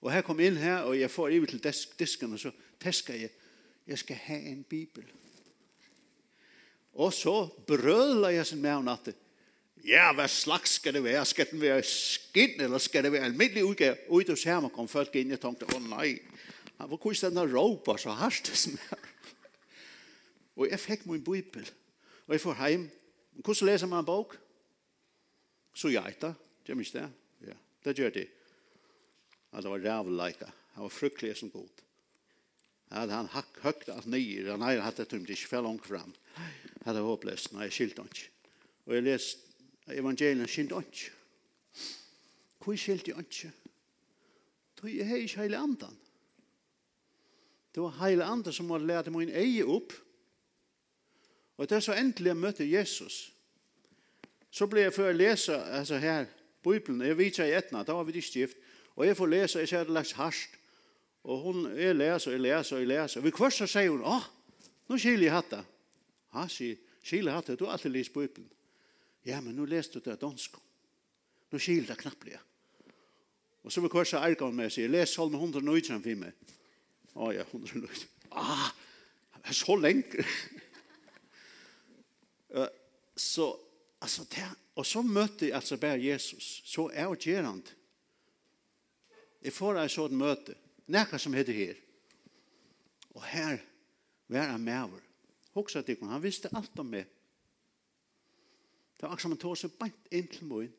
Og 0.00 0.12
her 0.12 0.22
kom 0.22 0.40
inn 0.40 0.56
her, 0.56 0.84
og 0.86 0.94
jeg 0.94 1.10
får 1.10 1.34
ivet 1.34 1.50
til 1.50 1.62
disk, 1.64 1.98
disken, 1.98 2.32
og 2.32 2.40
så 2.40 2.52
tesker 2.80 3.14
jeg, 3.14 3.30
jeg 3.86 3.98
skal 3.98 4.16
ha 4.16 4.36
en 4.52 4.62
bibel. 4.68 5.04
Og 6.94 7.12
så 7.12 7.48
brøla 7.66 8.30
jeg 8.32 8.46
sin 8.46 8.62
med 8.62 8.70
henne 8.70 8.92
at 8.92 9.10
det, 9.10 9.16
ja, 9.86 10.12
hvad 10.14 10.28
slags 10.28 10.70
skal 10.70 10.94
det 10.94 11.04
være? 11.04 11.24
Skal 11.24 11.50
den 11.50 11.60
være 11.60 11.82
skin, 11.82 12.60
eller 12.60 12.78
skal 12.78 13.04
det 13.04 13.12
være 13.12 13.24
almindelig 13.24 13.64
udgave? 13.64 13.96
Ud 14.08 14.24
hos 14.28 14.40
ser 14.40 14.60
man 14.60 14.70
kom 14.70 14.88
folk 14.88 15.14
ind, 15.14 15.30
jeg 15.30 15.40
tænkte, 15.40 15.66
åh 15.66 15.82
oh, 15.82 15.88
nej, 15.88 16.18
hvor 16.76 16.96
kunne 16.96 17.14
den 17.14 17.36
her 17.36 17.56
råber 17.56 17.96
så 17.96 18.10
hardt 18.10 18.42
det 18.46 18.56
smør? 18.56 18.98
Og 20.56 20.70
jeg 20.70 20.80
fik 20.80 21.06
min 21.06 21.24
bibel, 21.24 21.70
og 22.26 22.32
jeg 22.32 22.40
får 22.40 22.68
hjem. 22.68 22.90
Hvordan 23.32 23.66
læser 23.66 23.86
man 23.86 23.98
en 23.98 24.04
bog? 24.04 24.32
Så 25.74 25.88
jeg 25.88 26.08
etter, 26.08 26.34
det 26.66 26.72
er 26.72 26.76
mye 26.76 26.92
der. 26.92 27.08
Ja, 27.44 27.56
det 27.84 27.96
gjør 27.96 28.10
det. 28.10 28.28
Og 29.52 29.62
det 29.62 29.70
var 29.70 29.78
rævleika, 29.84 30.48
han 30.72 30.82
var 30.82 30.88
frygtelig 30.88 31.36
som 31.36 31.50
god. 31.50 31.68
Ja, 32.90 33.06
han 33.06 33.28
hakk 33.28 33.60
høgt 33.62 33.90
alt 33.92 34.06
nyer, 34.06 34.56
han 34.56 34.80
hadde 34.80 35.04
tømt 35.04 35.30
ikke 35.30 35.48
for 35.48 35.60
langt 35.60 35.86
fram. 35.86 36.14
Han 36.36 36.86
hadde 36.86 37.04
håpløst, 37.04 37.52
nei, 37.52 37.68
skilt 37.70 37.98
han 37.98 38.08
ikke. 38.08 38.30
Og 38.86 38.94
jeg 38.94 39.02
leste 39.02 39.55
evangelien 39.94 40.48
skilte 40.48 40.80
ikke. 40.82 41.12
Hvor 42.64 42.76
skilte 42.76 43.10
jeg 43.10 43.18
ikke? 43.18 43.52
Jeg 44.86 45.06
hei 45.06 45.22
ikke 45.24 45.40
heile 45.40 45.58
andan. 45.58 45.94
Det 47.74 47.82
var 47.82 47.98
heile 48.00 48.24
andan 48.24 48.52
som 48.52 48.68
var 48.68 48.78
lærte 48.78 49.10
min 49.10 49.30
eie 49.30 49.64
opp. 49.64 49.92
Og 51.56 51.68
det 51.68 51.76
er 51.76 51.84
så 51.84 51.94
endelig 51.94 52.32
jeg 52.32 52.36
møtte 52.36 52.70
Jesus. 52.70 53.32
Så 54.50 54.66
ble 54.66 54.86
jeg 54.86 54.94
før 54.94 55.10
jeg 55.10 55.16
leser, 55.16 55.62
altså 55.78 55.98
her, 56.00 56.26
Bibelen, 56.62 57.02
jeg 57.02 57.18
viser 57.18 57.44
i 57.44 57.54
etna, 57.54 57.82
da 57.84 57.94
var 57.94 58.06
vi 58.08 58.16
ikke 58.16 58.28
stift, 58.28 58.56
og 58.96 59.06
jeg 59.06 59.16
får 59.16 59.26
lese, 59.26 59.58
jeg 59.58 59.68
ser 59.68 59.84
det 59.84 59.94
lagt 59.94 60.16
harsht, 60.16 60.56
og 61.24 61.40
hun, 61.40 61.66
jeg 61.78 61.94
leser, 61.94 62.32
jeg 62.32 62.40
leser, 62.40 62.78
jeg 62.78 62.88
leser, 62.88 63.20
vi 63.20 63.30
kvarst 63.30 63.62
så 63.62 63.68
sier 63.70 63.92
hun, 63.92 64.02
åh, 64.02 64.24
nå 64.88 64.98
skiljer 64.98 65.28
jeg 65.28 65.34
hatt 65.34 65.52
det. 65.52 65.62
Ha, 66.34 66.46
sier, 66.50 66.80
skiler 67.04 67.36
hatt 67.36 67.52
det, 67.52 67.58
du 67.60 67.66
har 67.66 67.76
alltid 67.76 67.94
lest 67.94 68.14
Bibelen. 68.14 68.48
Ja, 69.26 69.40
men 69.40 69.56
nu 69.56 69.66
läste 69.66 69.98
du 69.98 70.10
det 70.10 70.20
dansk. 70.20 70.54
Nu 71.50 71.58
skilde 71.58 71.92
det 71.92 71.98
knappt 71.98 72.24
det. 72.24 72.38
Och 73.62 73.72
så 73.72 73.80
vill 73.80 73.90
korsa 73.90 74.20
ärka 74.20 74.50
med 74.50 74.72
sig. 74.72 74.88
Läs 74.88 75.14
Salm 75.14 75.34
119 75.34 76.02
för 76.02 76.14
mig. 76.14 76.32
Ja, 77.14 77.32
ja, 77.32 77.44
119. 77.50 77.90
Ah, 78.28 78.70
det 79.42 79.48
är 79.48 79.52
så 79.52 79.76
lenge. 79.76 80.04
uh, 82.54 82.66
så, 83.16 83.60
alltså, 83.98 84.22
det, 84.30 84.50
och 84.74 84.86
så 84.86 85.02
møtte 85.02 85.46
jag 85.46 85.56
alltså 85.56 85.76
bare 85.76 85.98
Jesus. 85.98 86.62
Så 86.64 86.90
är 86.90 87.02
jag 87.02 87.26
gerande. 87.26 87.70
Jeg 89.42 89.54
får 89.54 89.78
en 89.78 89.90
sånn 89.90 90.14
møte. 90.18 90.54
Nekka 90.86 91.18
som 91.18 91.34
heter 91.34 91.54
her. 91.54 91.74
Og 93.14 93.22
her 93.22 93.58
var 94.30 94.56
med 94.58 94.84
over. 94.84 95.02
Hoksa 95.54 95.82
til 95.82 96.02
han 96.02 96.22
visste 96.22 96.50
alt 96.54 96.78
om 96.78 96.94
meg. 96.94 97.15
Det 98.96 99.04
var 99.04 99.12
akkurat 99.12 99.22
som 99.22 99.34
han 99.34 99.40
tog 99.40 99.56
seg 99.60 99.74
bant 99.78 100.12
inn 100.14 100.28
til 100.32 100.48
moen. 100.48 100.72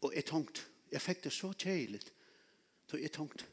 Og 0.00 0.14
jeg 0.16 0.24
tenkte, 0.30 0.62
jeg 0.90 1.02
fikk 1.04 1.24
det 1.26 1.32
så 1.34 1.50
kjeilig. 1.52 2.00
Så 2.90 2.98
jeg 2.98 3.12
tenkte, 3.14 3.46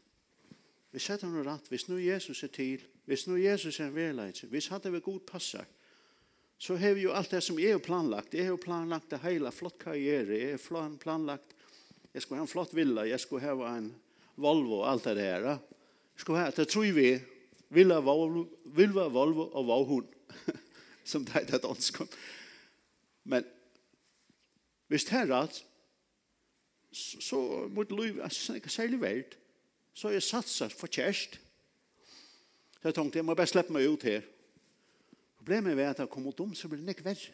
vi 0.94 1.02
setter 1.04 1.30
noe 1.30 1.44
rett, 1.46 1.68
hvis 1.70 1.88
nå 1.90 2.00
Jesus 2.00 2.44
er 2.46 2.54
til, 2.54 2.84
hvis 3.06 3.28
nå 3.28 3.38
Jesus 3.38 3.80
er 3.84 3.92
en 3.92 4.32
hvis 4.50 4.70
hadde 4.72 4.92
vi 4.92 5.04
god 5.04 5.20
passer, 5.28 5.66
så 6.58 6.76
har 6.76 6.96
vi 6.98 7.04
jo 7.06 7.14
alt 7.14 7.32
det 7.32 7.44
som 7.44 7.60
jeg 7.60 7.76
har 7.76 7.84
planlagt. 7.84 8.34
Jeg 8.34 8.50
har 8.50 8.58
planlagt 8.58 9.12
det 9.12 9.22
hele, 9.22 9.52
flott 9.52 9.78
karriere, 9.78 10.38
jeg 10.38 10.58
har 10.58 10.98
planlagt, 10.98 11.54
jeg 12.14 12.22
skulle 12.22 12.40
ha 12.40 12.48
en 12.48 12.50
flott 12.50 12.74
villa, 12.74 13.06
jeg 13.06 13.20
skulle 13.20 13.46
ha 13.46 13.76
en 13.78 13.92
Volvo 14.38 14.84
og 14.84 14.90
alt 14.90 15.06
det 15.10 15.16
der. 15.18 15.46
Jeg 15.50 16.22
skulle 16.22 16.40
ha, 16.40 16.52
det 16.54 16.68
tror 16.70 16.92
vi, 16.94 17.12
villa, 17.74 18.00
Volvo, 18.02 18.48
villa, 18.66 19.08
Volvo 19.10 19.50
og 19.52 19.68
Vauhund. 19.68 20.16
som 21.08 21.26
det 21.26 21.34
heter 21.34 21.64
danskon. 21.64 22.10
Men 23.24 23.46
hvis 24.88 25.08
det 25.08 25.20
er 25.20 25.32
rett, 25.32 25.64
så 26.92 27.40
må 27.68 27.84
det 27.84 27.96
lov, 27.96 28.22
mot 28.22 28.56
ikke 28.56 28.72
særlig 28.72 29.02
verdt, 29.02 29.38
så 29.94 30.08
er 30.08 30.18
jeg 30.18 30.24
satset 30.24 30.74
for 30.74 30.88
kjærst. 30.88 31.40
Så 32.78 32.90
jeg 32.90 32.96
tenkte, 32.96 33.18
jeg 33.18 33.26
må 33.26 33.36
bare 33.36 33.50
slippe 33.50 33.74
meg 33.74 33.90
ut 33.90 34.04
her. 34.08 34.22
Problemet 35.38 35.80
er 35.80 35.90
at 35.90 36.00
jeg 36.00 36.10
kommer 36.10 36.32
ut 36.32 36.40
om, 36.44 36.56
så 36.56 36.68
blir 36.68 36.84
det 36.84 36.96
ikke 36.96 37.08
verdt. 37.08 37.32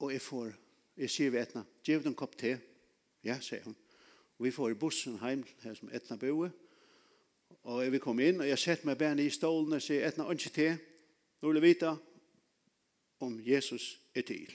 Og 0.00 0.12
jeg 0.12 0.22
får, 0.22 0.52
jeg 0.96 1.10
sier 1.10 1.30
ved 1.30 1.42
Etna, 1.42 1.64
«Gjev 1.84 2.06
en 2.06 2.16
kopp 2.16 2.36
te?» 2.40 2.56
Ja, 3.24 3.36
sier 3.40 3.64
hun. 3.64 3.76
Og 4.38 4.46
vi 4.46 4.52
får 4.54 4.72
i 4.72 4.78
bussen 4.80 5.18
heim, 5.20 5.42
her 5.60 5.74
som 5.76 5.90
Etna 5.92 6.16
bor, 6.16 6.46
og 6.46 6.69
Og 7.62 7.82
jeg 7.84 7.92
vil 7.92 8.02
komme 8.02 8.26
inn, 8.28 8.40
og 8.40 8.48
jeg 8.48 8.58
setter 8.58 8.88
meg 8.88 8.98
bærne 8.98 9.24
i 9.24 9.32
stålen 9.32 9.76
og 9.76 9.82
sier, 9.84 10.06
etna 10.08 10.28
ønske 10.30 10.52
til, 10.54 10.78
nå 11.40 11.50
vil 11.50 11.60
jeg 11.60 11.66
vite 11.68 11.92
om 13.20 13.36
Jesus 13.44 13.92
er 14.14 14.24
til. 14.26 14.52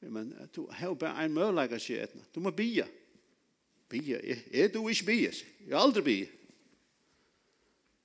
Men 0.00 0.32
du 0.54 0.66
har 0.70 0.94
bare 0.94 1.24
en 1.24 1.34
møleger, 1.34 1.80
sier 1.80 2.04
etna. 2.04 2.22
Du 2.34 2.40
må 2.44 2.52
bia. 2.54 2.86
Bia? 3.88 4.18
Er 4.18 4.42
er 4.52 4.68
du 4.68 4.88
ikke 4.88 5.06
bia? 5.06 5.30
Jeg 5.66 5.76
har 5.76 5.82
aldri 5.82 6.02
bia. 6.02 6.26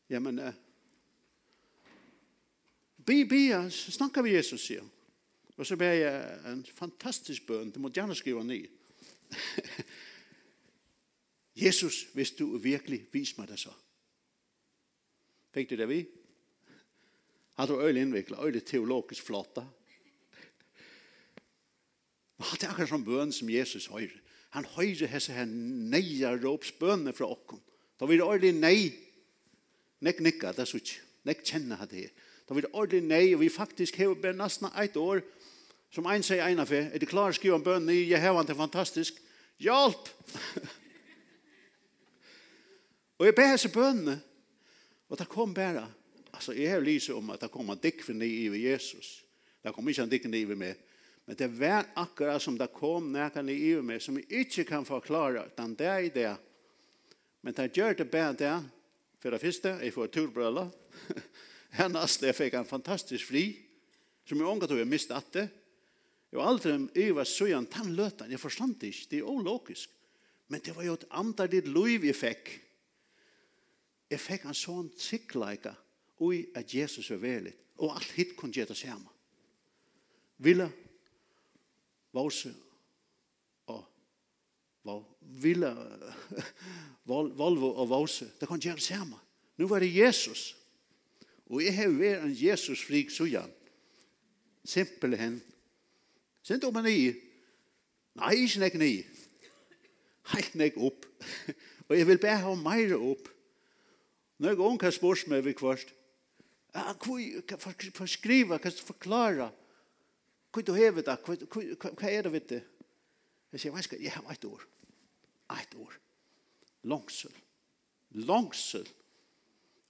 Ja, 0.10 0.20
men... 0.20 0.40
Uh, 0.40 0.54
bia, 3.06 3.26
bia, 3.26 3.70
snakker 3.70 4.22
vi 4.26 4.36
Jesus, 4.36 4.66
sier 4.66 4.82
han. 4.82 4.92
Og 5.60 5.68
så 5.68 5.76
ber 5.76 5.92
jeg 5.92 6.40
en 6.48 6.66
fantastisk 6.66 7.48
bøn, 7.48 7.72
du 7.72 7.80
må 7.84 7.90
gjerne 7.92 8.16
skrive 8.16 8.46
ny. 8.48 8.62
Jesus, 11.60 12.08
hvis 12.14 12.32
du 12.32 12.58
virkelig 12.58 13.06
vis 13.12 13.38
mig 13.38 13.48
det 13.48 13.60
så. 13.60 13.74
Fikk 15.54 15.70
du 15.70 15.76
det 15.80 15.90
vi? 15.90 16.00
Har 17.58 17.68
du 17.68 17.82
øyelig 17.82 18.02
innviklet, 18.02 18.40
øyelig 18.40 18.64
teologisk 18.66 19.24
flotta? 19.26 19.66
Og 22.40 22.46
det 22.56 22.64
er 22.64 22.72
akkurat 22.72 22.90
som 22.90 23.06
bøn 23.06 23.32
som 23.36 23.50
Jesus 23.50 23.90
høyre. 23.92 24.16
Han 24.56 24.66
høyre 24.78 25.10
hese 25.12 25.34
her 25.36 25.46
neia 25.46 26.32
råpsbønene 26.40 27.14
fra 27.14 27.28
okken. 27.30 27.60
Da 28.00 28.08
vil 28.08 28.22
det 28.22 28.30
øyelig 28.32 28.54
nei. 28.56 28.94
Nek 30.02 30.22
nikka, 30.24 30.54
det 30.56 30.64
er 30.64 30.70
så 30.70 30.80
ikke. 30.80 31.02
Nek 31.28 31.44
kjenner 31.44 31.84
det. 31.92 32.08
Da 32.48 32.56
vil 32.56 32.64
det 32.64 32.72
øyelig 32.74 33.02
nei, 33.06 33.34
og 33.36 33.44
vi 33.44 33.50
faktisk 33.52 34.00
har 34.00 34.16
bare 34.16 34.38
nesten 34.40 34.72
et 34.72 34.96
år, 34.98 35.22
som 35.92 36.08
ein 36.08 36.24
sier 36.24 36.46
en 36.46 36.62
av 36.64 36.72
er 36.72 36.98
det 37.02 37.10
klar 37.10 37.34
å 37.34 37.36
skrive 37.36 37.58
en 37.58 37.66
bøn 37.66 37.90
i, 37.92 38.06
jeg 38.08 38.22
har 38.22 38.38
han 38.38 38.48
til 38.48 38.58
fantastisk. 38.58 39.20
Hjelp! 39.60 40.10
Og 43.20 43.28
jeg 43.28 43.36
ber 43.36 43.58
seg 43.60 43.74
bønene, 43.76 44.16
og 45.10 45.18
det 45.20 45.28
kom 45.28 45.52
bare, 45.54 45.84
altså 46.32 46.54
jeg 46.56 46.72
har 46.72 46.84
lyset 46.84 47.16
om 47.18 47.34
at 47.34 47.42
det 47.44 47.52
kom 47.52 47.70
en 47.70 48.20
ni 48.20 48.30
i 48.48 48.64
Jesus. 48.64 49.26
Det 49.62 49.74
kom 49.76 49.90
ikke 49.90 50.08
en 50.08 50.32
ni 50.32 50.42
i 50.42 50.56
meg, 50.56 50.78
men 51.26 51.36
det 51.36 51.50
var 51.60 51.90
akkurat 51.96 52.42
som 52.42 52.58
det 52.58 52.72
kom 52.74 53.12
nækken 53.12 53.50
i 53.50 53.76
meg, 53.82 54.02
som 54.02 54.16
jeg 54.18 54.46
ikke 54.46 54.64
kan 54.64 54.86
forklare, 54.86 55.50
den 55.58 55.76
der 55.76 56.00
i 56.00 56.10
det. 56.10 56.38
Men 57.42 57.54
det 57.54 57.74
gjør 57.76 57.94
det 57.94 58.12
bare 58.12 58.34
det, 58.34 58.56
for 59.20 59.30
det 59.32 59.42
første, 59.42 59.76
jeg 59.84 59.94
får 59.94 60.08
turbrøla, 60.08 60.70
hennast, 61.80 62.24
jeg 62.24 62.36
fikk 62.36 62.56
en 62.56 62.66
fantastisk 62.66 63.28
fri, 63.28 63.52
som 64.26 64.40
jeg 64.40 64.48
omgatt 64.48 64.72
og 64.72 64.80
jeg 64.80 64.88
mistet 64.88 65.18
at 65.18 65.34
det. 65.34 65.50
Jeg 66.32 66.40
var 66.40 66.54
aldri 66.54 66.74
jeg 66.96 67.16
var 67.18 67.28
søyan, 67.28 67.68
den 67.68 67.96
løtan, 67.98 68.32
jeg 68.32 68.40
forstand 68.40 68.84
ikke, 68.84 69.08
det 69.12 69.20
er 69.20 69.28
ologisk. 69.28 69.90
Men 70.48 70.62
det 70.66 70.76
var 70.76 70.88
jo 70.88 70.96
et 70.96 71.08
andardit 71.12 71.68
liv 71.68 72.06
jeg 72.06 72.16
fikk, 72.16 72.52
jeg 74.10 74.20
fikk 74.20 74.48
en 74.50 74.58
sånn 74.58 74.90
sikkleika 74.98 75.76
ui 76.20 76.44
at 76.58 76.74
Jesus 76.74 77.10
var 77.14 77.22
veldig, 77.24 77.54
og 77.80 77.96
alt 77.96 78.16
hitt 78.18 78.36
kunne 78.38 78.56
gjøre 78.56 78.74
det 78.74 78.80
samme. 78.80 79.12
Ville 80.40 80.70
våse 82.16 82.52
og 83.70 85.06
ville 85.42 85.70
Volvo 87.10 87.72
og 87.74 87.90
våse, 87.90 88.28
det 88.40 88.48
kunne 88.48 88.62
gjøre 88.62 88.78
det 88.78 88.86
samme. 88.86 89.18
Nå 89.58 89.68
var 89.68 89.82
det 89.82 89.90
Jesus. 89.96 90.54
Og 91.50 91.64
jeg 91.64 91.74
har 91.74 91.90
vært 91.90 92.26
en 92.28 92.36
Jesus-frik 92.38 93.10
sujan. 93.10 93.50
Simpel 94.64 95.16
hen. 95.18 95.40
Sint 96.46 96.64
om 96.68 96.78
en 96.78 96.90
i. 96.90 97.10
Nei, 98.20 98.36
ikke 98.44 98.62
nek 98.62 98.78
ni. 98.78 98.92
Heit 100.36 100.54
nek 100.60 100.78
opp. 100.78 101.08
og 101.90 101.98
jeg 101.98 102.08
vil 102.12 102.22
bare 102.22 102.44
ha 102.46 102.54
meire 102.62 103.00
opp. 103.02 103.26
Når 104.40 104.50
jeg 104.50 104.60
unge 104.64 104.88
har 104.88 104.96
spørs 104.96 105.26
meg 105.28 105.44
vi 105.44 105.54
kvart, 105.58 105.94
ja, 106.76 106.94
hva 106.96 108.08
skriva, 108.08 108.60
hva 108.62 108.72
forklara, 108.72 109.50
hva 110.54 110.64
du 110.66 110.72
hever 110.78 111.06
da, 111.06 111.18
hva 111.20 112.10
er 112.10 112.24
det 112.26 112.34
vitt 112.34 112.54
det? 112.54 112.62
Jeg 113.52 113.64
sier, 113.64 113.74
hva 113.74 113.84
skal 113.84 114.02
jeg 114.02 114.14
ha 114.14 114.24
et 114.32 114.46
år? 114.46 114.64
Et 115.58 115.76
år. 115.82 115.98
Langsel. 116.88 117.34
Langsel. 118.30 118.88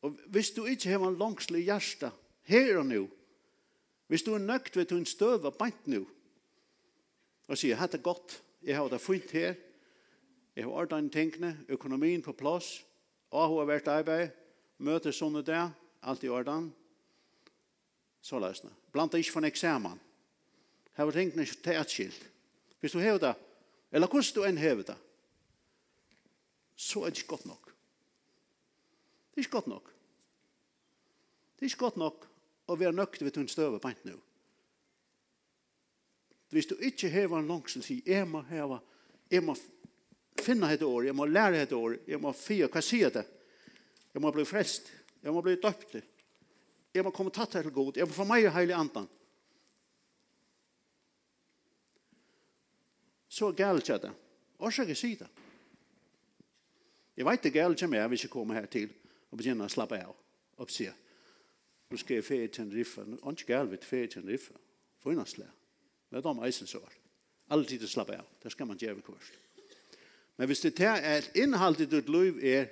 Og 0.02 0.16
hvis 0.32 0.52
du 0.56 0.64
ikke 0.66 0.90
har 0.94 1.04
en 1.04 1.20
langsel 1.20 1.60
i 1.60 1.66
hjertet, 1.68 2.16
her 2.50 2.80
og 2.80 2.88
nå, 2.90 3.06
hvis 4.10 4.24
du 4.26 4.34
er 4.34 4.42
nøgt 4.42 4.80
ved 4.80 4.92
en 4.96 5.06
støv 5.06 5.46
og 5.46 5.58
bant 5.60 5.88
nå, 5.92 6.02
og 7.50 7.58
sier, 7.58 7.78
hatt 7.78 7.94
det 7.94 8.02
godt, 8.06 8.40
jeg 8.66 8.78
har 8.78 8.90
det 8.90 9.02
fint 9.04 9.32
her, 9.36 9.58
jeg 10.56 10.66
har 10.66 10.74
ordnet 10.74 11.12
tingene, 11.14 11.54
økonomien 11.70 12.24
på 12.26 12.34
plass, 12.34 12.80
Og 13.30 13.48
hun 13.48 13.62
har 13.62 13.70
vært 13.70 13.92
arbeid, 13.94 14.32
møter 14.82 15.14
sånne 15.14 15.44
der, 15.46 15.70
alt 16.02 16.24
i 16.24 16.32
orden. 16.32 16.72
Så 18.22 18.40
løsne. 18.42 18.72
Blant 18.92 19.14
ikke 19.14 19.32
for 19.32 19.44
en 19.44 19.50
eksamen. 19.52 20.00
Her 20.98 21.08
var 21.08 21.16
tingene 21.16 21.46
ikke 21.46 21.62
til 21.64 21.80
et 21.80 21.94
skilt. 21.94 22.26
Hvis 22.80 22.96
du 22.96 23.00
hever 23.00 23.22
det, 23.24 23.36
eller 23.92 24.08
hvordan 24.08 24.36
du 24.36 24.44
enn 24.48 24.60
hever 24.60 24.88
det, 24.88 24.98
så 26.80 27.04
er 27.04 27.12
det 27.12 27.22
ikke 27.22 27.36
godt 27.36 27.46
nok. 27.46 27.70
Det 29.30 29.42
er 29.42 29.48
ikke 29.48 29.58
godt 29.58 29.68
nok. 29.68 29.94
Det 31.56 31.66
er 31.66 31.72
ikke 31.72 31.86
godt 31.86 31.98
nok 32.00 32.28
å 32.70 32.76
være 32.80 32.96
nøkt 32.96 33.24
ved 33.24 33.34
tunn 33.36 33.50
støve 33.52 33.80
på 33.80 33.92
nå. 34.08 34.16
Hvis 36.50 36.66
du 36.66 36.76
ikke 36.76 37.10
hever 37.10 37.40
en 37.40 37.48
langsel, 37.48 37.84
sier, 37.84 38.02
jeg 38.06 38.28
må 38.28 38.42
heva, 38.50 38.80
jeg 39.30 39.44
må 39.44 39.56
finna 40.36 40.74
ett 40.74 40.82
år, 40.82 41.06
jag 41.06 41.16
må 41.16 41.26
lära 41.26 41.58
ett 41.58 41.72
år, 41.72 42.00
jag 42.06 42.22
må 42.22 42.34
fia, 42.34 42.68
hva 42.68 42.82
sier 42.82 43.10
det? 43.10 43.26
Jag 44.12 44.22
må 44.22 44.32
bli 44.32 44.46
frälst, 44.46 44.92
jag 45.22 45.34
må 45.34 45.42
bli 45.42 45.56
døpt, 45.56 45.96
jag 46.92 47.06
må 47.06 47.12
komma 47.12 47.30
tatt 47.30 47.54
här 47.54 47.64
till 47.64 47.72
god, 47.72 47.98
jag 47.98 48.08
må 48.08 48.14
få 48.14 48.26
mig 48.26 48.44
i 48.44 48.48
heilig 48.48 48.74
andan. 48.74 49.08
Så 53.28 53.52
galt 53.52 53.90
jeg 53.90 54.02
det. 54.02 54.12
Og 54.58 54.74
så 54.74 54.82
är 54.82 54.86
det. 54.86 55.28
Jeg 57.16 57.26
vet 57.26 57.46
inte 57.46 57.50
galt 57.50 57.82
jeg 57.82 57.90
med 57.90 58.08
hvis 58.10 58.24
jag 58.24 58.32
kommer 58.32 58.54
här 58.54 58.66
till 58.66 58.90
och 59.30 59.38
begynner 59.38 59.66
å 59.66 59.70
slappa 59.70 60.06
av 60.06 60.16
og 60.56 60.72
säga 60.72 60.94
nu 61.90 61.98
ska 61.98 62.16
jag 62.16 62.26
färd 62.26 62.52
til 62.52 62.64
en 62.64 62.72
riffa, 62.72 63.04
nå 63.04 63.18
er 63.18 63.32
ikke 63.32 63.54
galt 63.54 63.72
vid 63.72 63.84
färd 63.84 64.12
till 64.12 64.22
en 64.22 64.30
riffa, 64.30 64.54
for 65.00 65.12
innan 65.12 65.26
slag. 65.26 65.50
Men 66.10 66.22
de 66.22 66.40
är 66.40 66.46
eisen 66.46 66.68
så. 66.68 66.80
Alltid 67.48 67.70
tider 67.70 67.88
slappa 67.88 68.18
av, 68.18 68.26
det 68.42 68.50
ska 68.50 68.66
man 68.66 68.78
göra 68.78 69.02
kursen. 69.02 69.36
Men 70.40 70.48
hvis 70.48 70.64
det 70.64 70.80
er 70.80 71.02
et 71.18 71.32
innhold 71.36 71.82
i 71.84 71.86
ditt 71.92 72.08
liv 72.08 72.38
er 72.40 72.70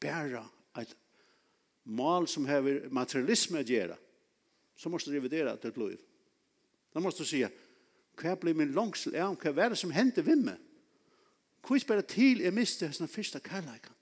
bare 0.00 0.46
et 0.80 0.94
mål 1.84 2.24
som 2.28 2.46
har 2.48 2.64
materialisme 2.88 3.60
å 3.60 3.68
gjøre, 3.68 3.98
så 4.72 4.88
måste 4.88 5.12
du 5.12 5.18
revidera 5.18 5.58
ditt 5.60 5.76
liv. 5.76 6.00
Då 6.94 7.00
måste 7.04 7.22
du 7.22 7.28
säga, 7.28 7.50
hva 8.16 8.32
blir 8.40 8.56
min 8.56 8.72
langsel 8.72 9.16
av? 9.20 9.36
Hva 9.36 9.52
er 9.52 9.74
det 9.74 9.78
som 9.78 9.92
hender 9.92 10.24
ved 10.24 10.40
meg? 10.46 10.56
Hva 11.66 11.76
er 11.76 12.00
det 12.00 12.08
til 12.14 12.40
jeg 12.40 12.56
mister 12.56 12.88
hans 12.88 13.12
første 13.12 13.44
kærleikan? 13.44 13.92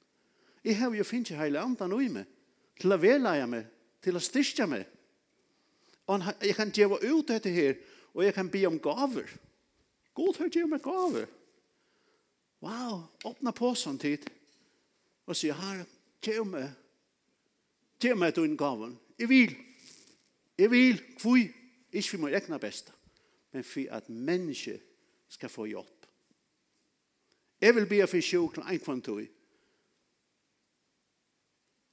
Jeg 0.63 0.79
har 0.79 0.95
jo 0.95 1.05
finnet 1.05 1.35
hele 1.35 1.59
andan 1.59 1.99
i 1.99 2.09
meg, 2.15 2.31
til 2.79 2.95
å 2.95 3.03
velleie 3.03 3.47
meg, 3.51 3.67
til 4.03 4.15
å 4.15 4.23
styrke 4.23 4.71
meg. 4.71 4.87
Og 6.07 6.31
jeg 6.39 6.55
kan 6.55 6.71
gjøre 6.71 7.03
ut 7.11 7.27
dette 7.27 7.51
her, 7.51 7.75
og 8.15 8.23
jeg 8.23 8.35
kan 8.39 8.51
be 8.51 8.67
om 8.71 8.79
gaver. 8.79 9.27
God 10.15 10.39
har 10.39 10.53
gjør 10.53 10.77
meg 10.77 10.85
gaver. 10.85 11.27
Wow, 12.63 13.09
åpna 13.25 13.53
på 13.53 13.75
sånn 13.75 13.99
tid. 13.99 14.31
Och 15.25 15.37
säger, 15.37 15.55
här, 15.55 15.85
ge 16.21 16.45
mig. 16.45 16.71
Ge 18.01 18.15
mig 18.15 18.33
din 18.33 18.57
gaven. 18.57 18.99
Jeg 19.19 19.29
vil. 19.29 19.57
Jeg 20.59 20.71
vil. 20.71 21.03
Kvui. 21.19 21.51
Ikke 21.93 22.09
for 22.09 22.19
min 22.19 22.35
egna 22.35 22.59
beste. 22.59 22.93
Men 23.53 23.65
for 23.65 23.91
at 23.91 24.09
människor 24.09 24.79
skal 25.29 25.49
få 25.49 25.67
hjelp. 25.67 26.07
Jeg 27.61 27.75
vil 27.75 27.87
be 27.87 28.07
for 28.07 28.21
sjuk 28.21 28.55
til 28.55 28.63
en 28.63 28.81
kvantoi. 28.81 29.27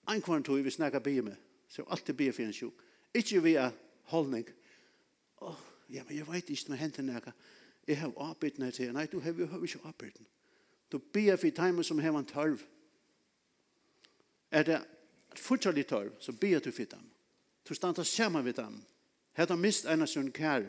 En 0.09 0.21
kvantoi 0.21 0.61
vi 0.61 0.71
snackar 0.71 0.99
be 0.99 1.21
med. 1.21 1.35
Så 1.67 1.83
alltid 1.83 2.13
be 2.13 2.33
for 2.33 2.43
en 2.43 2.53
sjuk. 2.53 2.73
Ikke 3.13 3.43
via 3.43 3.71
holdning. 4.03 4.49
Åh, 5.41 5.49
oh, 5.49 5.59
ja, 5.89 6.03
men 6.03 6.17
jeg 6.17 6.27
vet 6.27 6.49
ikke, 6.49 6.65
men 6.69 6.77
hentet 6.77 7.05
noe. 7.05 7.33
Jeg 7.87 7.99
har 7.99 8.13
arbeidene 8.17 8.71
til, 8.71 8.93
nei, 8.93 9.05
du 9.05 9.19
har 9.19 9.33
jo 9.33 9.63
ikke 9.63 9.79
arbeidene. 9.83 10.25
Du 10.91 10.97
ber 10.97 11.35
for 11.35 11.49
timer 11.49 11.83
som 11.83 11.99
har 11.99 12.17
en 12.17 12.25
tørv. 12.25 12.59
Er 14.51 14.63
det 14.63 14.79
fortsatt 15.35 15.87
tørv, 15.87 16.15
så 16.19 16.33
ber 16.33 16.59
du 16.59 16.71
for 16.71 16.83
dem. 16.89 17.09
Du 17.69 17.73
stander 17.73 18.03
sammen 18.03 18.43
med 18.43 18.53
dem. 18.53 18.81
Her 19.33 19.45
du 19.45 19.55
mist 19.55 19.85
en 19.85 20.01
av 20.01 20.07
sin 20.07 20.31
kær. 20.31 20.65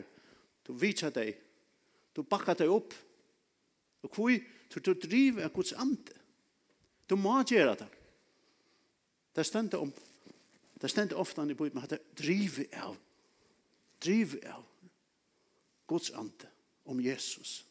Du 0.67 0.73
viser 0.73 1.09
deg. 1.09 1.33
Du 2.15 2.21
bakker 2.23 2.53
deg 2.53 2.69
opp. 2.69 2.93
Og 4.01 4.13
hvor 4.13 4.29
du, 4.73 4.79
du 4.79 4.93
driver 4.93 5.45
av 5.45 5.53
Guds 5.53 5.73
ande? 5.73 6.13
Du 7.09 7.15
må 7.15 7.41
gjøre 7.43 7.75
det. 7.81 7.89
Det 9.35 9.45
stender 9.45 9.81
om 9.81 9.93
Det 10.81 10.89
stender 10.89 11.19
ofte 11.21 11.43
i 11.45 11.53
bøyden 11.53 11.83
at 11.83 11.89
det 11.89 11.99
driver 12.17 12.65
av. 12.81 12.95
Driver 14.01 14.47
av. 14.49 14.63
Guds 15.87 16.09
ande 16.09 16.49
om 16.85 17.01
Jesus. 17.01 17.65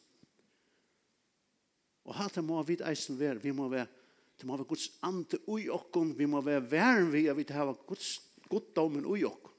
Og 2.11 2.17
hatt 2.19 2.35
det 2.35 2.43
må 2.43 2.59
vi 2.67 2.75
eisen 2.83 3.15
være, 3.15 3.39
vi 3.39 3.53
må 3.55 3.69
være, 3.71 3.87
det 4.35 4.47
må 4.47 4.57
være 4.57 4.67
Guds 4.67 4.89
ante 5.07 5.37
ui 5.47 5.69
okkon, 5.71 6.11
vi 6.17 6.27
må 6.27 6.41
være 6.43 6.65
væren 6.71 7.11
vi, 7.13 7.27
at 7.31 7.37
vi 7.37 7.45
har 7.49 7.71
Guds 7.87 8.17
goddommen 8.51 9.05
ui 9.07 9.23
okkon. 9.23 9.53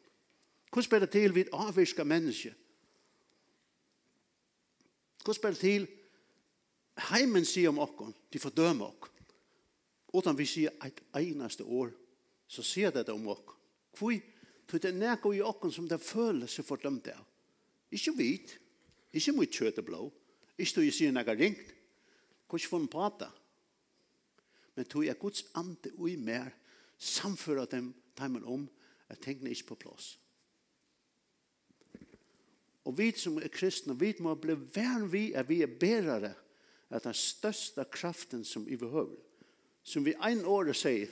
Hvordan 0.68 0.84
spiller 0.84 1.06
det 1.06 1.12
til 1.16 1.34
vi 1.34 1.46
avvirska 1.52 2.04
menneske? 2.04 2.52
Hvordan 5.24 5.38
spiller 5.38 5.56
det 5.56 5.60
til 5.60 5.88
heimen 7.08 7.44
sier 7.48 7.72
om 7.72 7.80
okkon, 7.80 8.12
de 8.32 8.40
fordømer 8.40 8.90
okkon. 8.90 9.08
Utan 10.12 10.36
vi 10.36 10.44
sier 10.44 10.76
et 10.84 11.00
einaste 11.16 11.64
år, 11.64 11.92
så 12.48 12.64
sier 12.66 12.92
det 12.92 13.08
om 13.08 13.28
okkon. 13.32 13.60
Hvor 13.96 14.78
det 14.78 14.90
er 14.90 14.96
nekko 14.96 15.32
i 15.32 15.40
okkon 15.44 15.72
som 15.72 15.88
det 15.88 16.00
føler 16.04 16.50
seg 16.52 16.68
fordømt 16.68 17.08
av. 17.12 17.24
Ikke 17.92 18.12
vit, 18.16 18.58
ikke 19.12 19.32
mot 19.36 19.48
kjøt 19.48 19.80
og 19.80 19.88
blå, 19.88 20.02
ikke 20.58 20.80
du 20.84 20.92
sier 20.92 21.12
nekka 21.12 21.36
ringt, 21.36 21.72
Hvordan 22.52 22.68
får 22.68 23.00
han 23.00 23.12
det. 23.18 23.30
Men 24.74 24.84
tog 24.84 25.06
jeg 25.06 25.18
Guds 25.18 25.44
ande 25.54 25.92
ui 25.96 26.16
mer 26.16 26.50
samføra 26.98 27.64
dem 27.64 27.94
timen 28.16 28.44
om 28.44 28.68
at 29.08 29.22
tingene 29.24 29.50
ikke 29.50 29.72
på 29.72 29.78
plass. 29.86 30.18
Og 32.84 32.98
vi 32.98 33.12
som 33.16 33.38
er 33.38 33.48
kristne, 33.48 33.96
vi 33.96 34.12
må 34.20 34.34
bli 34.34 34.56
vær 34.74 35.06
vi 35.08 35.32
er, 35.32 35.48
vi 35.48 35.62
er 35.62 35.78
bærere 35.80 36.34
at 36.90 37.04
den 37.04 37.14
største 37.14 37.84
kraften 37.90 38.44
som 38.44 38.66
vi 38.66 38.76
behøver, 38.76 39.16
som 39.82 40.04
vi 40.04 40.12
en 40.12 40.44
år 40.44 40.72
sier, 40.76 41.08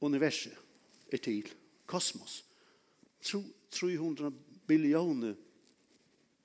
universet 0.00 0.56
er 1.12 1.22
til, 1.22 1.46
kosmos, 1.86 2.42
300 3.22 4.32
billioner 4.66 5.36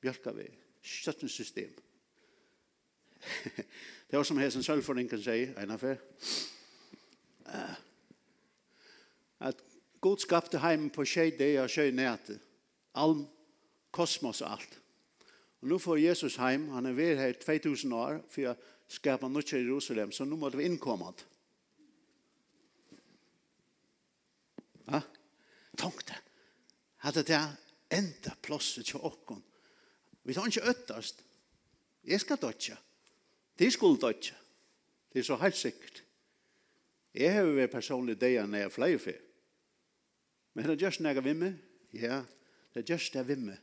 bjørkavei, 0.02 0.52
system. 0.82 1.74
det 4.10 4.18
var 4.18 4.24
som 4.28 4.40
hesen 4.42 4.64
sølvforringen 4.64 5.22
sier, 5.22 5.54
en 5.62 5.72
av 5.76 5.84
uh, 5.86 7.76
At 9.40 9.62
God 10.02 10.22
skapte 10.22 10.62
heim 10.62 10.90
på 10.90 11.06
tjej 11.06 11.36
det 11.38 11.54
og 11.62 11.70
tjej 11.70 11.92
næte. 11.94 12.40
Alm, 12.98 13.28
kosmos 13.94 14.42
og 14.42 14.52
alt. 14.58 14.78
Og 15.62 15.70
nå 15.70 15.78
får 15.78 16.02
Jesus 16.02 16.36
heim, 16.42 16.70
han 16.74 16.86
er 16.90 16.98
ved 16.98 17.18
her 17.18 17.34
2000 17.38 17.94
år, 17.94 18.22
for 18.30 18.50
å 18.50 18.56
skape 18.90 19.30
nødt 19.30 19.54
i 19.54 19.62
Jerusalem, 19.62 20.12
så 20.12 20.26
nå 20.26 20.36
måtte 20.36 20.58
vi 20.58 20.66
innkomme 20.66 21.14
det. 21.14 21.28
Ja? 24.92 25.02
Tenk 25.78 26.06
det. 26.08 26.18
Hadde 27.06 27.24
det 27.24 27.42
enda 27.94 28.34
plåset 28.42 28.86
til 28.90 29.06
åkken. 29.06 29.44
Vi 30.24 30.34
tar 30.34 30.50
ikke 30.50 30.70
øttast. 30.70 31.22
Jeg 32.04 32.20
skal 32.22 32.42
dødja. 32.42 32.76
Ja? 32.76 32.91
De 33.60 33.72
skulle 33.72 34.02
dødja. 34.02 34.36
Det 35.14 35.20
er 35.20 35.24
så 35.24 35.36
helt 35.36 35.56
sikkert. 35.56 36.04
Jeg 37.14 37.34
har 37.34 37.50
vært 37.52 37.74
personlig 37.74 38.16
det 38.22 38.38
når 38.48 38.58
jeg 38.64 38.72
flere 38.72 39.00
fyr. 39.00 39.20
Men 40.54 40.66
det 40.66 40.76
er 40.76 40.86
just 40.86 41.02
når 41.02 41.18
jeg 41.18 41.24
vimmer, 41.24 41.54
ja, 41.94 42.24
det 42.74 42.84
er 42.84 42.94
just 42.96 43.14
når 43.14 43.22
jeg 43.22 43.28
vimmer, 43.28 43.58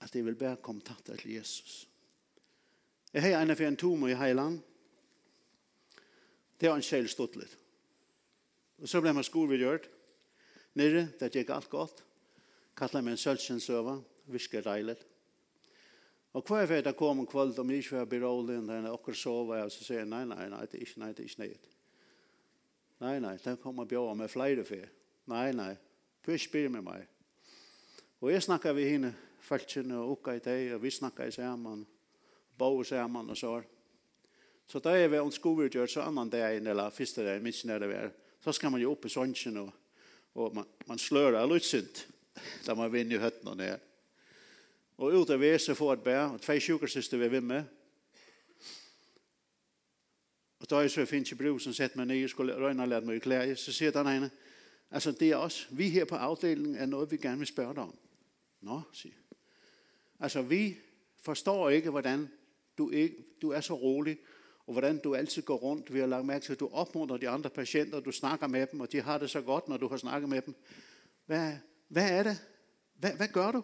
at 0.00 0.14
jeg 0.14 0.24
vil 0.24 0.38
bare 0.38 0.62
komme 0.62 0.82
tatt 0.86 1.04
til 1.04 1.34
Jesus. 1.34 1.88
Jeg 3.12 3.22
har 3.22 3.42
en 3.42 3.50
av 3.50 3.60
en 3.60 3.76
tom 3.76 4.08
i 4.08 4.14
Heiland. 4.14 4.60
Det 6.60 6.68
har 6.68 6.76
en 6.76 6.82
kjell 6.82 7.08
stått 7.08 7.38
litt. 7.38 7.54
Og 8.78 8.88
så 8.88 9.00
ble 9.02 9.12
man 9.14 9.26
skorvidgjørt. 9.26 9.88
Nere, 10.78 11.08
det 11.18 11.32
gikk 11.34 11.50
alt 11.50 11.70
godt. 11.70 12.02
Kallet 12.78 13.02
meg 13.02 13.16
en 13.16 13.22
sølvsjensøver. 13.22 14.02
Visker 14.30 14.62
deilig. 14.62 14.98
Og 16.38 16.46
hva 16.46 16.60
er 16.62 16.84
det 16.86 16.94
kom 16.94 17.18
en 17.18 17.26
kvöld 17.26 17.56
om 17.58 17.70
jeg 17.70 17.82
ikke 17.82 17.96
var 17.96 18.10
berolig 18.12 18.60
og 18.60 18.66
når 18.68 18.84
dere 18.86 19.14
sover 19.18 19.64
og 19.64 19.72
så 19.74 19.82
sier 19.82 20.04
jeg, 20.04 20.10
nei, 20.10 20.22
nei, 20.28 20.44
nei, 20.52 20.60
det 20.70 20.78
er 20.78 20.84
ikke, 20.84 21.00
nei, 21.02 21.08
det 21.10 21.24
er 21.24 21.30
ikke 21.32 21.42
nøyt. 21.42 21.64
Nei, 23.02 23.14
nei, 23.24 23.32
det 23.42 23.54
kommer 23.62 23.88
bjør 23.90 24.14
med 24.14 24.30
flere 24.30 24.64
fyr. 24.66 24.86
Nei, 25.32 25.48
nei, 25.56 25.72
fyr 26.22 26.38
spyr 26.38 26.68
med 26.70 26.84
meg. 26.86 27.08
Og 28.22 28.30
jeg 28.30 28.44
snakker 28.46 28.76
vi 28.76 28.86
henne, 28.86 29.10
falskene 29.48 29.98
og 29.98 30.14
ukka 30.14 30.36
i 30.36 30.44
deg, 30.44 30.76
og 30.76 30.84
vi 30.84 30.94
snakker 30.94 31.26
i 31.26 31.34
sammen, 31.34 31.82
bo 32.58 32.70
i 32.82 32.86
sammen 32.86 33.34
og 33.34 33.38
så. 33.38 33.56
Så 34.68 34.82
da 34.84 34.94
er 34.94 35.10
vi 35.10 35.18
en 35.18 35.34
skovergjør, 35.34 35.90
så 35.90 36.06
annan 36.06 36.30
dag, 36.30 36.60
eller 36.62 36.94
første 36.94 37.26
dag, 37.26 37.42
minst 37.42 37.66
når 37.66 37.82
det 37.82 37.92
er, 37.96 38.14
så 38.44 38.54
skal 38.54 38.70
man 38.70 38.82
jo 38.82 38.94
opp 38.94 39.08
i 39.08 39.10
sånnsjen 39.10 39.58
og, 39.64 39.74
og 40.38 40.54
man, 40.54 40.70
man 40.86 41.02
slører 41.02 41.50
litt 41.50 41.66
synd, 41.66 42.04
da 42.66 42.78
man 42.78 42.94
vinner 42.94 43.18
i 43.18 43.22
høttene 43.26 43.58
ned. 43.58 43.87
Og 44.98 45.14
ut 45.14 45.30
av 45.30 45.40
vese 45.40 45.74
få 45.78 45.92
et 45.92 46.02
bæ, 46.02 46.16
og 46.34 46.40
tvei 46.42 46.58
sjukersyster 46.60 47.18
vi 47.18 47.28
vimme. 47.28 47.62
Og 50.58 50.70
da 50.70 50.82
er 50.82 50.88
så 50.90 51.06
finnes 51.06 51.32
i 51.32 51.38
brug 51.38 51.60
som 51.62 51.72
sett 51.72 51.94
meg 51.96 52.08
nye, 52.10 52.28
skulle 52.28 52.56
røyne 52.58 52.82
og 52.82 52.90
lade 52.90 53.06
meg 53.06 53.20
i 53.20 53.22
klær, 53.22 53.54
så 53.54 53.72
sier 53.72 53.94
den 53.94 54.10
ene, 54.10 54.30
altså 54.90 55.12
det 55.12 55.30
er 55.30 55.38
oss, 55.38 55.68
vi 55.70 55.88
her 55.94 56.04
på 56.04 56.18
avdelingen 56.18 56.74
er 56.74 56.90
noe 56.90 57.06
vi 57.10 57.16
gerne 57.22 57.38
vil 57.38 57.50
spørre 57.50 57.76
deg 57.76 57.84
om. 57.86 57.94
Nå, 58.66 58.82
sier 58.92 59.14
Altså 60.18 60.42
vi 60.42 60.76
forstår 61.22 61.70
ikke, 61.70 61.90
hvordan 61.90 62.28
du, 62.78 62.90
ikke, 62.90 63.24
du 63.42 63.50
er 63.50 63.60
så 63.60 63.74
rolig, 63.74 64.16
og 64.66 64.72
hvordan 64.72 64.98
du 64.98 65.14
altid 65.14 65.42
går 65.42 65.56
rundt. 65.56 65.94
Vi 65.94 66.00
har 66.00 66.06
lagt 66.06 66.26
mærke 66.26 66.44
til, 66.44 66.52
at 66.52 66.60
du 66.60 66.68
opmuntrer 66.72 67.16
de 67.16 67.28
andre 67.28 67.50
patienter, 67.50 68.00
du 68.00 68.10
snakker 68.12 68.46
med 68.46 68.66
dem, 68.66 68.80
og 68.80 68.92
de 68.92 69.00
har 69.00 69.18
det 69.18 69.30
så 69.30 69.40
godt, 69.40 69.68
når 69.68 69.76
du 69.76 69.88
har 69.88 69.96
snakket 69.96 70.28
med 70.28 70.42
dem. 70.42 70.54
Hvad, 71.26 71.52
hvad 71.88 72.10
er 72.10 72.22
det? 72.22 72.38
Hvad, 72.94 73.12
hvad 73.12 73.28
gør 73.28 73.50
du? 73.50 73.62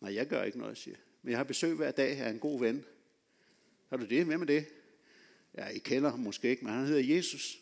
Nej, 0.00 0.14
jeg 0.14 0.26
gør 0.26 0.42
ikke 0.42 0.58
noget, 0.58 0.78
siger 0.78 0.96
Men 1.22 1.30
jeg 1.30 1.38
har 1.38 1.44
besøg 1.44 1.74
hver 1.74 1.90
dag 1.90 2.18
af 2.18 2.30
en 2.30 2.38
god 2.38 2.60
ven. 2.60 2.84
Har 3.88 3.96
du 3.96 4.06
det? 4.06 4.24
Hvem 4.24 4.42
er 4.42 4.46
det? 4.46 4.66
Ja, 5.54 5.68
I 5.68 5.78
kender 5.78 6.10
ham 6.10 6.18
måske 6.18 6.50
ikke, 6.50 6.64
men 6.64 6.74
han 6.74 6.86
hedder 6.86 7.14
Jesus. 7.16 7.58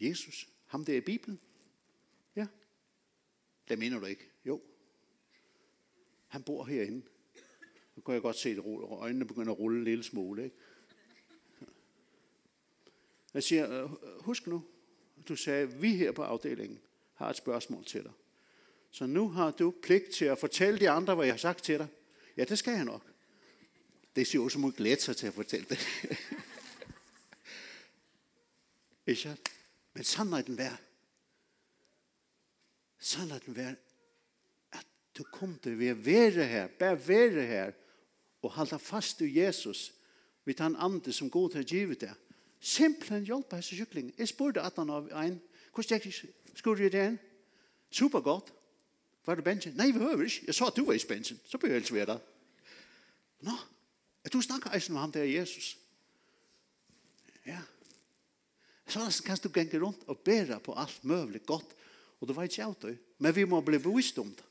Jesus, 0.00 0.48
ham 0.66 0.84
der 0.84 0.94
i 0.94 1.00
Bibelen. 1.00 1.40
Ja. 2.36 2.46
Det 3.68 3.78
mener 3.78 3.98
du 3.98 4.06
ikke? 4.06 4.30
Jo. 4.44 4.62
Han 6.28 6.42
bor 6.42 6.64
herinde. 6.64 7.06
Nu 7.96 8.02
kan 8.02 8.14
jeg 8.14 8.22
godt 8.22 8.36
se 8.36 8.54
det 8.54 8.64
rulle. 8.64 8.86
Øjnene 8.86 9.24
begynder 9.24 9.52
at 9.52 9.58
rulle 9.58 9.78
en 9.78 9.84
lille 9.84 10.04
smule, 10.04 10.44
ikke? 10.44 10.56
Jeg 13.34 13.42
siger, 13.42 13.86
husk 14.20 14.46
nu, 14.46 14.64
du 15.28 15.36
sagde, 15.36 15.72
vi 15.80 15.96
her 15.96 16.12
på 16.12 16.22
afdelingen 16.22 16.80
har 17.14 17.30
et 17.30 17.36
spørgsmål 17.36 17.84
til 17.84 18.02
dig. 18.02 18.12
Så 18.90 19.06
nu 19.06 19.28
har 19.28 19.50
du 19.50 19.74
pligt 19.82 20.10
til 20.10 20.24
at 20.24 20.38
fortælle 20.38 20.80
de 20.80 20.90
andre, 20.90 21.14
hvad 21.14 21.26
jeg 21.26 21.32
har 21.32 21.38
sagt 21.38 21.64
til 21.64 21.78
dig. 21.78 21.88
Ja, 22.36 22.44
det 22.44 22.58
skal 22.58 22.74
jeg 22.74 22.84
nok. 22.84 23.02
Det 24.16 24.26
ser 24.26 24.38
jo 24.38 24.48
som 24.48 24.62
hun 24.62 24.72
glæder 24.72 25.00
sig 25.00 25.16
til 25.16 25.26
at 25.26 25.34
fortælle 25.34 25.66
det. 25.68 25.86
Ikke? 29.06 29.36
Men 29.92 30.04
sådan 30.04 30.32
er 30.32 30.42
den 30.42 30.58
værd. 30.58 30.80
Sådan 32.98 33.30
er 33.30 33.38
den 33.38 33.56
værd, 33.56 33.76
at 34.72 34.86
du 35.18 35.24
kom 35.32 35.58
til 35.62 35.78
ved 35.78 35.88
at 35.88 36.06
være 36.06 36.46
her, 36.46 36.66
bare 36.66 37.08
være 37.08 37.46
her, 37.46 37.72
og 38.42 38.50
holde 38.50 38.78
fast 38.78 39.20
i 39.20 39.38
Jesus, 39.38 39.94
vid 40.44 40.54
han 40.58 40.76
andre 40.78 41.12
som 41.12 41.30
god 41.30 41.54
har 41.54 41.62
givet 41.62 42.00
deg. 42.00 42.14
Simpelthen 42.60 43.24
hjælpe 43.24 43.54
hans 43.54 43.68
kyklingen. 43.68 44.14
Jeg 44.18 44.28
spurgte 44.28 44.60
at 44.60 44.72
han 44.76 44.90
av 44.90 45.08
en, 45.26 45.42
hvordan 45.72 46.02
skulle 46.54 46.82
jeg 46.82 46.92
det 46.92 47.18
Super 47.90 48.20
Supergodt. 48.20 48.52
Var 49.26 49.34
du 49.36 49.42
bensin? 49.42 49.74
Nei, 49.76 49.90
vi 49.92 49.98
høver 49.98 50.24
ikke. 50.24 50.46
Jeg 50.46 50.56
sa 50.56 50.70
at 50.70 50.76
du 50.76 50.84
var 50.84 50.96
i 50.96 51.02
bensin. 51.08 51.40
Så 51.46 51.58
bør 51.58 51.68
jeg 51.68 51.80
helst 51.80 51.94
være 51.94 52.06
der. 52.14 52.22
Nå, 53.46 53.56
er 54.24 54.32
du 54.32 54.40
snakker 54.42 54.74
eisen 54.74 54.96
om 54.96 55.00
ham 55.00 55.12
der, 55.12 55.24
Jesus. 55.28 55.76
Ja. 57.46 57.60
Så 58.90 59.22
kan 59.26 59.38
du 59.42 59.48
genge 59.54 59.80
rundt 59.80 60.02
og 60.08 60.18
bære 60.18 60.60
på 60.60 60.74
alt 60.76 61.04
møvligt 61.04 61.46
godt. 61.46 61.76
Og 62.20 62.28
du 62.28 62.32
vet 62.36 62.52
ikke 62.52 62.64
av 62.64 62.74
det. 62.82 62.98
Men 63.18 63.36
vi 63.36 63.44
må 63.44 63.60
bli 63.64 63.78
bevisst 63.78 64.18
om 64.18 64.28
det. 64.34 64.44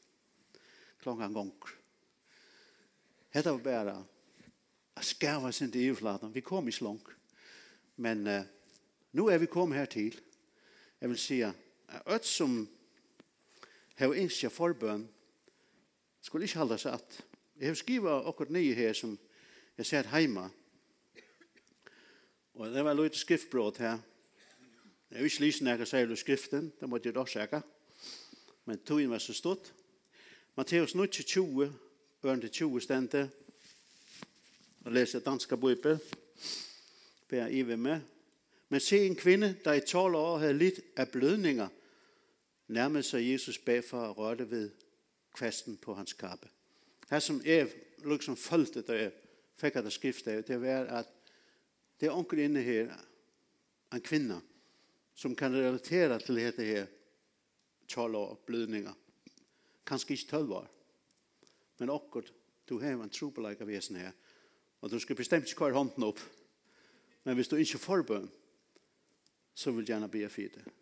Klokka 1.03 1.25
en 1.25 1.33
gonger. 1.33 1.75
Hette 3.29 3.51
var 3.51 3.63
bare 3.63 3.97
at 4.97 5.05
skæva 5.05 5.51
sin 5.51 5.71
til 5.71 5.89
EU-flaten. 5.89 6.33
Vi 6.33 6.41
kom 6.41 6.67
ikke 6.67 6.83
langt. 6.83 7.11
Men 7.97 8.27
uh, 8.27 8.41
nå 9.13 9.27
er 9.29 9.37
vi 9.37 9.51
kommet 9.51 9.77
her 9.77 9.85
til. 9.85 10.17
Jeg 11.01 11.09
vil 11.09 11.19
si 11.19 11.41
at 11.41 11.55
ødt 12.07 12.25
som 12.25 12.67
har 13.99 14.13
ønske 14.15 14.49
forbøn, 14.49 15.09
skulle 16.21 16.45
ikke 16.45 16.57
holde 16.57 16.77
seg 16.79 16.93
at. 16.93 17.17
Jeg 17.59 17.67
har 17.67 17.75
skrivet 17.75 18.27
akkurat 18.27 18.51
nye 18.55 18.73
her 18.73 18.93
som 18.93 19.17
jeg 19.77 19.85
ser 19.85 20.07
hjemme. 20.19 20.45
Og 22.55 22.71
det 22.71 22.83
var 22.83 22.95
litt 22.95 23.17
skriftbrot 23.19 23.77
her. 23.83 23.97
Jeg 25.11 25.19
vil 25.19 25.31
ikke 25.31 25.43
lyse 25.43 25.63
når 25.63 25.83
jeg 25.83 25.91
sier 25.91 26.15
skriften, 26.15 26.71
det 26.79 26.89
måtte 26.89 27.09
jeg 27.09 27.15
da 27.15 27.25
sjekke. 27.27 27.59
Men 28.65 28.79
togjen 28.87 29.11
var 29.11 29.19
så 29.19 29.35
stått. 29.35 29.73
Matteus 30.55 30.95
9, 30.95 31.07
20, 31.07 31.73
øren 32.25 32.41
til 32.41 32.51
20 32.51 32.81
stendte. 32.81 33.29
Og 34.85 34.91
leser 34.95 35.19
danska 35.19 35.55
bøyper. 35.55 35.97
Be 37.27 37.35
jeg 37.35 37.53
iver 37.53 37.75
med. 37.75 37.99
Men 38.69 38.79
se 38.79 39.05
en 39.05 39.15
kvinne, 39.15 39.57
der 39.65 39.73
i 39.73 39.81
12 39.81 40.15
år 40.15 40.37
havde 40.37 40.57
lidt 40.57 40.79
af 40.95 41.09
blødninger– 41.11 41.67
nærmede 42.69 43.03
sig 43.03 43.31
Jesus 43.31 43.57
bagfra 43.57 44.09
og 44.09 44.17
rørte 44.17 44.51
ved 44.51 44.69
kvasten 45.33 45.77
på 45.77 45.93
hans 45.93 46.13
kappe. 46.13 46.49
Her 47.09 47.19
som 47.19 47.41
Ev 47.45 47.67
liksom 48.05 48.37
følte 48.37 48.81
da 48.81 48.93
jeg 48.93 49.11
fikk 49.59 49.75
at 49.75 49.83
det 49.83 49.93
skriftet, 49.93 50.47
det 50.47 50.61
var 50.61 50.87
at 51.01 51.07
det 51.99 52.07
er 52.07 52.15
onkel 52.15 52.39
inne 52.39 52.61
her, 52.63 52.93
en 53.93 54.01
kvinne, 54.01 54.41
som 55.15 55.35
kan 55.35 55.55
relatera 55.55 56.19
til 56.19 56.35
dette 56.35 56.63
her, 56.63 56.85
12 57.87 58.15
år, 58.15 58.35
blødninger. 58.45 58.93
Kanskje 59.85 60.13
ikke 60.13 60.29
12 60.29 60.51
år. 60.51 60.67
Men 61.79 61.89
akkurat, 61.89 62.33
du 62.69 62.79
har 62.79 62.93
en 62.93 63.09
trobeleik 63.09 63.61
av 63.61 63.67
vesen 63.67 63.97
her, 63.97 64.11
og 64.81 64.91
du 64.91 64.99
skal 64.99 65.17
bestemt 65.17 65.49
ikke 65.49 65.65
hva 65.65 65.75
hånden 65.75 66.05
opp. 66.05 66.21
Men 67.23 67.35
hvis 67.35 67.49
du 67.49 67.57
ikke 67.57 67.81
får 67.81 68.05
bøn, 68.07 68.29
så 69.53 69.71
vil 69.71 69.83
jeg 69.83 69.95
gjerne 69.95 70.11
be 70.11 70.29
for 70.29 70.53
det 70.55 70.78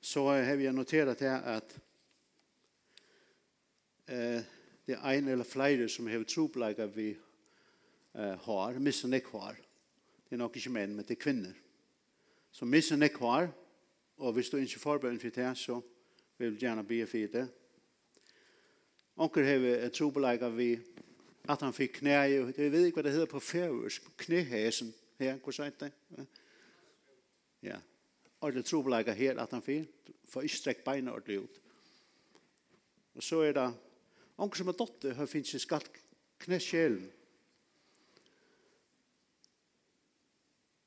så 0.00 0.28
har 0.28 0.56
vi 0.56 0.72
noterat 0.72 1.20
här 1.20 1.42
att 1.42 1.78
eh, 4.06 4.40
det 4.84 4.92
är 4.92 5.14
en 5.14 5.28
eller 5.28 5.44
flera 5.44 5.88
som 5.88 6.06
har 6.06 6.24
troplägga 6.24 6.86
vi 6.86 7.18
eh, 8.14 8.36
har, 8.36 8.78
missen 8.78 9.14
ikke 9.14 9.38
har. 9.38 9.56
Det 10.28 10.36
är 10.36 10.38
nok 10.38 10.56
inte 10.56 10.70
menn, 10.70 10.96
men 10.96 11.04
det 11.04 11.16
er 11.16 11.22
kvinner. 11.22 11.54
Så 12.50 12.64
missen 12.64 13.02
ikke 13.02 13.18
har, 13.18 13.48
og 14.16 14.28
och 14.28 14.38
vi 14.38 14.42
står 14.42 14.60
inte 14.60 14.78
förbön 14.78 15.18
för 15.18 15.30
det, 15.30 15.54
så 15.54 15.82
vi 16.36 16.48
vill 16.48 16.62
gärna 16.62 16.82
be 16.82 17.06
för 17.06 17.28
det. 17.28 17.48
Onker 19.16 19.42
har 19.42 19.58
vi 19.58 19.90
troplägga 19.90 20.48
vi 20.48 20.80
att 21.42 21.60
han 21.60 21.72
fick 21.72 21.94
knæ, 21.94 22.26
jag 22.26 22.44
vet 22.46 22.58
inte 22.58 22.96
vad 22.96 23.04
det 23.04 23.10
heter 23.10 23.26
på 23.26 23.40
færøysk, 23.40 24.02
knæhæsen, 24.16 24.94
her, 25.18 25.38
hva 25.42 25.52
sier 25.52 25.72
det? 25.80 25.90
Ja, 27.62 27.80
ordentlig 28.40 28.64
trobelegget 28.64 29.16
her 29.16 29.40
at 29.42 29.52
han 29.52 29.62
fyr, 29.62 29.84
for 30.28 30.46
ikke 30.46 30.60
strekk 30.60 30.84
beina 30.86 31.12
ordentlig 31.12 31.42
ut. 31.44 31.60
Og 33.18 33.22
så 33.22 33.42
er 33.42 33.54
det, 33.56 33.68
anker 34.38 34.60
som 34.60 34.70
er 34.70 34.78
dotter, 34.78 35.14
har 35.18 35.26
finnes 35.26 35.54
en 35.54 35.62
skatt 35.62 35.88
kneskjelen. 36.44 37.08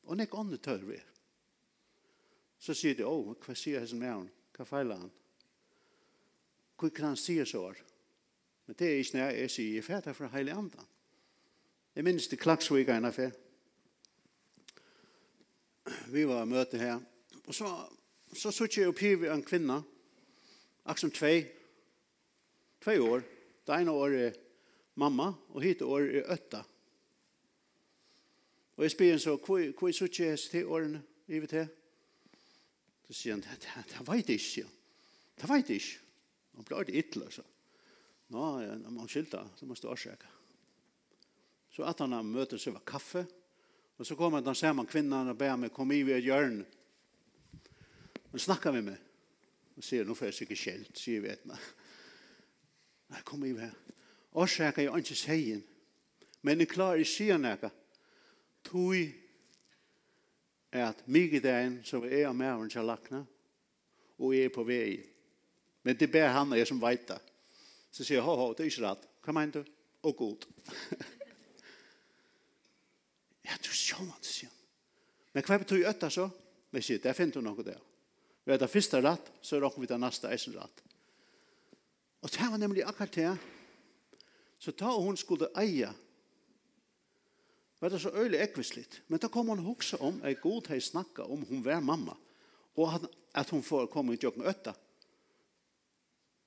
Og 0.07 0.17
nek 0.19 0.35
ånde 0.35 0.59
tør 0.63 0.85
vi. 0.87 0.99
Så 2.61 2.75
sier 2.77 2.95
de, 2.95 3.07
åh, 3.07 3.33
hva 3.41 3.55
sier 3.57 3.81
hans 3.81 3.93
med 3.97 4.11
han? 4.11 4.29
Hva 4.55 4.67
feiler 4.67 4.99
han? 5.01 5.11
Hvor 6.77 6.91
kan 6.95 7.11
han 7.11 7.19
sier 7.19 7.45
så? 7.45 7.63
Men 8.65 8.77
det 8.77 8.87
er 8.87 8.99
ikke 9.01 9.17
når 9.17 9.35
jeg 9.35 9.51
sier, 9.51 9.75
jeg 9.75 9.85
fætter 9.85 10.15
fra 10.17 10.29
heilig 10.33 10.53
andan. 10.55 10.87
Jeg 11.95 12.07
minnes 12.07 12.27
det 12.31 12.39
klagsvigerne 12.39 13.11
for. 13.11 13.33
Vi 16.13 16.23
var 16.27 16.45
møte 16.47 16.79
her, 16.79 17.01
Og 17.47 17.55
så, 17.55 17.69
så 18.33 18.51
sitter 18.53 18.81
jeg 18.81 18.91
opp 18.91 19.01
her 19.01 19.17
ved 19.21 19.33
en 19.33 19.45
kvinne, 19.45 19.79
akkurat 20.83 21.03
som 21.03 21.13
tvei, 21.13 21.35
tvei 22.83 22.97
år. 23.01 23.23
Det 23.67 23.77
ene 23.77 23.93
år 23.93 24.17
er 24.17 24.37
mamma, 25.01 25.31
og 25.53 25.63
hit 25.63 25.81
år 25.85 26.07
er 26.09 26.31
øtta. 26.33 26.63
Og 28.77 28.85
jeg 28.85 28.93
spyr 28.95 29.11
henne 29.13 29.21
så, 29.21 29.37
hva 29.37 29.61
er 29.61 29.93
sitter 29.93 30.31
jeg 30.31 30.43
til 30.51 30.69
årene, 30.73 31.03
i 31.27 31.39
vi 31.39 31.49
til? 31.49 31.67
Så 33.07 33.17
sier 33.17 33.35
han, 33.35 33.43
det, 33.43 33.59
det 33.91 34.05
vet 34.07 34.29
jeg 34.31 34.41
ikke. 34.41 34.67
Det 35.41 35.49
vet 35.49 35.69
jeg 35.69 35.81
ikke. 35.81 36.07
Han 36.55 36.67
blir 36.67 36.77
ordentlig 36.77 37.03
ytla, 37.03 37.29
så. 37.31 37.43
Nå, 38.31 38.45
om 38.87 38.97
han 39.01 39.09
skyldte, 39.11 39.41
så 39.59 39.67
må 39.67 39.75
jeg 39.75 39.91
årsøke. 39.91 40.29
Så 41.71 41.85
at 41.87 42.01
han 42.03 42.15
møter 42.27 42.59
seg 42.59 42.75
var 42.75 42.85
kaffe, 42.87 43.25
og 43.97 44.07
så 44.07 44.15
kommer 44.19 44.41
han 44.41 44.55
sammen 44.55 44.87
kvinnan 44.89 45.29
og 45.31 45.37
ber 45.39 45.57
meg, 45.59 45.73
kom 45.75 45.91
i 45.93 46.01
ved 46.07 46.23
hjørnet. 46.23 46.79
Men 48.31 48.39
snakka 48.39 48.71
med 48.71 48.87
meg. 48.87 48.99
Og 49.77 49.83
sier, 49.83 50.07
nå 50.07 50.15
får 50.15 50.29
jeg 50.29 50.37
sikkert 50.41 50.61
skjelt, 50.61 50.99
sier 50.99 51.23
vi 51.23 51.31
etna. 51.31 51.57
Nei, 53.11 53.21
kom 53.27 53.43
i 53.47 53.53
vei. 53.55 53.69
Årsaker 54.39 54.85
jeg 54.85 55.03
ikke 55.03 55.17
sier, 55.19 55.63
men 56.47 56.63
jeg 56.63 56.71
klarer 56.71 57.03
ikke 57.03 57.11
sier 57.11 57.41
noe. 57.41 57.71
Tui 58.63 59.01
er 60.71 60.87
at 60.87 61.01
mig 61.11 61.35
i 61.35 61.43
dagen, 61.43 61.81
så 61.83 61.99
er 62.05 62.23
jeg 62.23 62.37
med 62.37 62.47
henne 62.47 62.71
til 62.71 62.87
lakna, 62.87 63.25
og 64.21 64.35
jeg 64.35 64.47
er 64.47 64.55
på 64.55 64.63
vei. 64.67 65.01
Men 65.83 65.97
det 65.97 66.11
ber 66.13 66.31
han 66.31 66.53
og 66.53 66.59
jeg 66.59 66.69
som 66.69 66.79
vet 66.81 67.07
det. 67.09 67.19
Så 67.91 68.05
sier 68.05 68.19
jeg, 68.19 68.25
ho, 68.25 68.35
ho, 68.37 68.51
det 68.55 68.63
er 68.63 68.71
ikke 68.71 68.85
rett. 68.85 69.07
Hva 69.25 69.35
mener 69.35 69.59
du? 69.59 69.71
Og 70.07 70.15
god. 70.17 70.45
ja, 73.47 73.57
du 73.59 73.71
sjål, 73.75 74.07
det 74.21 74.29
sier. 74.29 74.53
Men 75.33 75.45
hva 75.47 75.57
betyr 75.61 75.89
øtta 75.89 76.09
så? 76.13 76.29
Men 76.71 76.79
jeg 76.79 76.87
sier, 76.87 77.01
der 77.03 77.17
finner 77.17 77.35
du 77.35 77.43
noe 77.43 77.65
der. 77.65 77.81
Vi 78.45 78.53
er 78.53 78.61
det 78.61 78.69
første 78.71 79.01
rett, 79.01 79.31
så 79.41 79.57
er 79.57 79.79
vi 79.79 79.89
det 79.89 79.99
neste 80.01 80.29
eisen 80.31 80.55
rett. 80.57 80.83
Og 82.21 82.29
det 82.29 82.47
var 82.51 82.57
nemlig 82.61 82.85
akkurat 82.85 83.13
det. 83.13 83.33
Så 84.61 84.71
da 84.77 84.93
hun 84.93 85.17
skulle 85.17 85.49
eie. 85.57 85.89
Det 87.81 88.01
så 88.01 88.11
øyelig 88.13 88.39
ekvisligt. 88.39 89.01
Men 89.07 89.19
da 89.19 89.27
kom 89.27 89.47
hun 89.47 89.65
også 89.65 89.97
om, 89.97 90.21
jeg 90.23 90.37
god 90.41 90.67
har 90.67 90.79
snakket 90.79 91.25
om 91.25 91.41
hun 91.41 91.65
var 91.65 91.79
mamma. 91.79 92.13
Og 92.75 93.07
at, 93.33 93.49
hun 93.49 93.63
får 93.63 93.85
komme 93.85 94.13
i 94.13 94.19
jobben 94.23 94.45
øtta. 94.45 94.73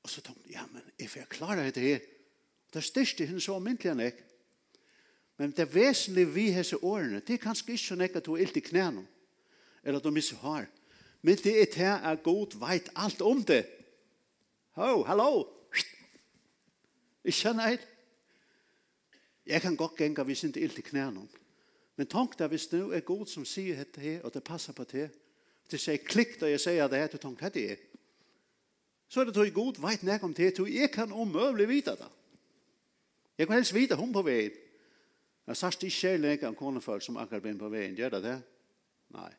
Og 0.03 0.11
så 0.11 0.21
tenkte 0.21 0.43
hun, 0.43 0.53
ja, 0.53 0.67
men 0.73 0.83
jeg 0.99 1.11
får 1.11 1.27
klare 1.31 1.71
det 1.71 1.83
her, 1.83 2.01
det 2.75 2.85
største 2.85 3.27
henne 3.27 3.41
så 3.41 3.59
myndelig 3.59 3.91
enn 3.91 4.01
jeg. 4.01 4.15
Men 5.39 5.51
det 5.51 5.75
vesentlige 5.75 6.31
vi 6.31 6.51
hese 6.55 6.77
årene, 6.77 7.21
det 7.21 7.35
er 7.35 7.43
kanskje 7.43 7.73
ikke 7.73 7.83
sånn 7.83 8.05
at 8.07 8.25
du 8.25 8.35
er 8.35 8.45
ilt 8.45 8.57
i 8.57 8.63
knæene, 8.63 9.03
eller 9.83 9.99
at 9.99 10.05
du 10.05 10.15
misser 10.15 10.39
hår. 10.43 10.69
Men 11.25 11.37
det 11.41 11.55
er 11.63 11.69
til 11.73 12.09
at 12.11 12.23
god 12.23 12.59
vet 12.61 12.91
alt 12.97 13.23
om 13.25 13.45
det. 13.45 13.65
Ho, 14.77 15.03
hallo! 15.09 15.47
Ikke 17.25 17.55
nei. 17.57 17.79
Jeg 19.47 19.63
kan 19.65 19.77
godt 19.77 19.97
gjenge 19.97 20.25
hvis 20.29 20.45
ikke 20.45 20.61
ilt 20.61 20.79
i 20.79 20.85
knærne. 20.85 21.25
Men 21.97 22.11
tenk 22.13 22.37
deg 22.37 22.51
hvis 22.53 22.67
det 22.69 22.81
er 22.93 23.07
god 23.09 23.25
som 23.31 23.47
sier 23.49 23.79
dette 23.81 24.03
her, 24.03 24.19
og 24.25 24.35
det 24.35 24.45
passer 24.45 24.77
på 24.77 24.85
det. 24.91 25.07
Det 25.71 25.81
sier 25.81 26.03
klikk 26.05 26.37
da 26.41 26.51
jeg 26.51 26.61
sier 26.61 26.91
det 26.93 27.01
her, 27.01 27.09
du 27.09 27.17
tenk 27.23 27.41
hva 27.41 27.49
det. 27.55 27.79
Så 29.09 29.23
er 29.23 29.31
det 29.31 29.35
tog 29.39 29.55
god 29.57 29.81
vet 29.81 30.05
nek 30.05 30.27
om 30.29 30.35
det, 30.35 30.51
tog 30.59 30.69
jeg 30.69 30.91
kan 30.93 31.13
omøvelig 31.13 31.69
vite 31.71 31.95
det. 31.97 32.11
Jeg 33.39 33.47
kan 33.47 33.57
helst 33.57 33.75
vite 33.75 33.97
hun 33.97 34.13
på 34.13 34.25
veien. 34.27 34.53
Jeg 35.47 35.57
sørst 35.57 35.89
ikke 35.89 35.97
kjærlig 36.03 36.37
ikke 36.37 36.53
om 36.53 36.61
konefolk 36.61 37.03
som 37.05 37.17
akkurat 37.17 37.43
blir 37.45 37.57
på 37.61 37.73
veien, 37.73 37.97
gjør 37.97 38.19
det 38.19 38.23
det? 38.29 38.37
Nei. 39.17 39.33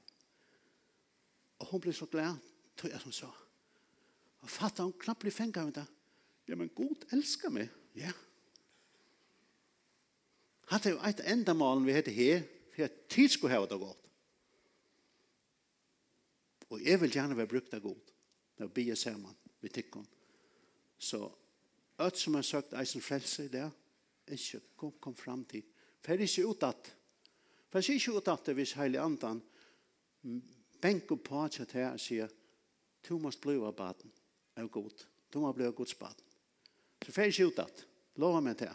Og 1.60 1.72
hun 1.72 1.82
ble 1.82 1.94
så 1.96 2.08
glad, 2.12 2.38
tog 2.78 2.91
jeg 2.91 3.02
som 3.02 3.13
så. 3.15 3.30
Og 4.44 4.52
fattet 4.52 4.84
hun 4.84 4.96
knapt 5.02 5.24
ble 5.24 5.34
fengt 5.34 5.58
av 5.58 5.72
det. 5.74 5.86
Ja, 6.46 6.58
men 6.60 6.70
Gud 6.76 7.08
elsker 7.15 7.54
meg. 7.54 7.72
Ja. 7.98 8.12
Hatt 10.70 10.89
jo 10.89 10.98
et 11.06 11.24
enda 11.30 11.56
malen 11.58 11.86
vi 11.86 11.96
heter 11.96 12.13
her, 12.13 12.44
for 12.74 12.84
jeg 12.84 13.08
tid 13.10 13.32
skulle 13.34 13.56
ha 13.56 13.65
det 13.70 13.80
godt. 13.82 14.02
Og 16.74 16.82
jeg 16.82 17.00
vil 17.02 17.13
gjerne 17.13 17.38
være 17.38 17.50
brukt 17.50 17.74
av 17.78 17.82
Gud. 17.84 18.12
Når 18.58 18.70
vi 18.70 18.76
bygge 18.80 18.96
sammen, 19.00 19.34
vi 19.62 19.70
tikker 19.70 20.02
hun. 20.02 20.12
Så 20.98 21.22
ødt 22.02 22.18
som 22.18 22.38
har 22.38 22.46
søkt 22.46 22.74
eisen 22.78 23.04
frelse 23.04 23.46
i 23.46 23.52
det, 23.52 23.65
ikke 24.32 24.62
kom, 24.78 24.94
kom 25.02 25.15
frem 25.15 25.44
til. 25.46 25.63
For 26.02 26.13
det 26.13 26.26
er 26.26 26.32
ikke 26.32 26.50
utdatt. 26.50 26.91
For 27.70 27.80
det 27.80 27.89
er 27.89 28.00
ikke 28.00 28.18
utdatt 28.20 28.52
hvis 28.58 28.76
heilig 28.80 29.02
andan 29.02 29.41
banker 30.86 31.15
på 31.15 31.48
til 31.50 31.65
det 31.71 31.86
og 31.89 32.00
sier, 32.00 32.30
du 33.06 33.17
måst 33.21 33.41
bli 33.41 33.58
av 33.58 33.74
baden, 33.78 34.12
er 34.56 34.67
god. 34.69 35.06
Du 35.34 35.39
må 35.41 35.52
bli 35.54 35.65
av 35.65 35.74
Guds 35.78 35.95
baden. 35.98 36.21
Så 37.06 37.13
fer 37.13 37.30
jeg 37.30 37.50
ut 37.50 37.62
at, 37.62 37.86
lova 38.21 38.41
meg 38.41 38.58
det. 38.60 38.71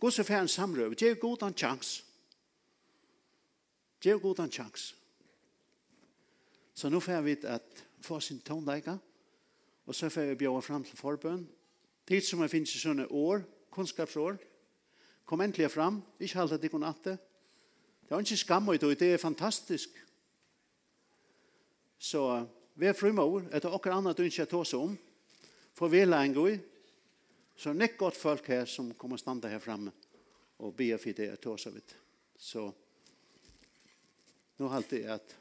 Guds 0.00 0.18
så 0.18 0.24
fer 0.26 0.42
en 0.42 0.50
samrøv, 0.50 0.94
gjev 0.98 1.18
god 1.22 1.46
en 1.46 1.56
chans. 1.56 1.92
Gjev 4.02 4.20
god 4.22 4.44
en 4.44 4.52
chans. 4.52 4.94
Så 6.74 6.90
nu 6.90 7.00
fer 7.00 7.22
vi 7.24 7.36
at 7.48 7.84
få 8.04 8.20
sin 8.20 8.42
tonleika, 8.44 8.96
og 9.86 9.94
så 9.94 10.10
fer 10.10 10.32
vi 10.32 10.42
bjøve 10.42 10.62
fram 10.62 10.84
til 10.84 10.98
forbøn. 10.98 11.46
Tid 12.06 12.26
som 12.26 12.42
jeg 12.42 12.52
finnes 12.52 12.74
i 12.74 12.82
sånne 12.82 13.06
år, 13.10 13.42
kunnskapsår, 13.74 14.36
kom 15.26 15.42
endelig 15.42 15.70
fram, 15.70 16.02
ikke 16.20 16.38
halte 16.38 16.58
det 16.58 16.66
de 16.66 16.74
kunne 16.74 16.90
atte. 16.90 17.16
Det 18.06 18.14
er 18.14 18.22
ikke 18.22 18.38
skam, 18.38 18.68
og 18.68 18.80
det 18.80 19.02
er 19.02 19.18
fantastisk. 19.18 19.90
Så 21.98 22.22
vi 22.74 22.88
er 22.88 22.96
frumor 22.96 23.46
etter 23.54 23.72
okker 23.72 23.94
annet 23.94 24.18
du 24.18 24.26
ikke 24.26 24.48
tås 24.50 24.74
om. 24.76 24.96
For 25.76 25.92
vi 25.92 26.02
er 26.04 26.12
en 26.12 26.34
god. 26.34 26.58
Så 27.56 27.70
er 27.70 27.78
det 27.80 27.96
godt 27.96 28.16
folk 28.16 28.48
her 28.52 28.66
som 28.68 28.92
kommer 28.94 29.16
standa 29.16 29.48
her 29.48 29.62
framme 29.62 29.92
og 30.58 30.74
be 30.76 30.90
for 30.98 31.12
det 31.16 31.28
jeg 31.30 31.40
tås 31.40 31.66
av 31.68 31.76
det. 31.76 31.96
Så 32.36 32.64
nå 34.56 34.68
har 34.72 34.84
jeg 34.90 35.04
at 35.12 35.34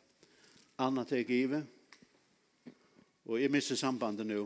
annet 0.83 1.11
er 1.11 1.23
givet. 1.27 1.63
Og 3.25 3.39
jeg 3.41 3.51
mister 3.51 3.75
sambandet 3.79 4.27
nå. 4.27 4.43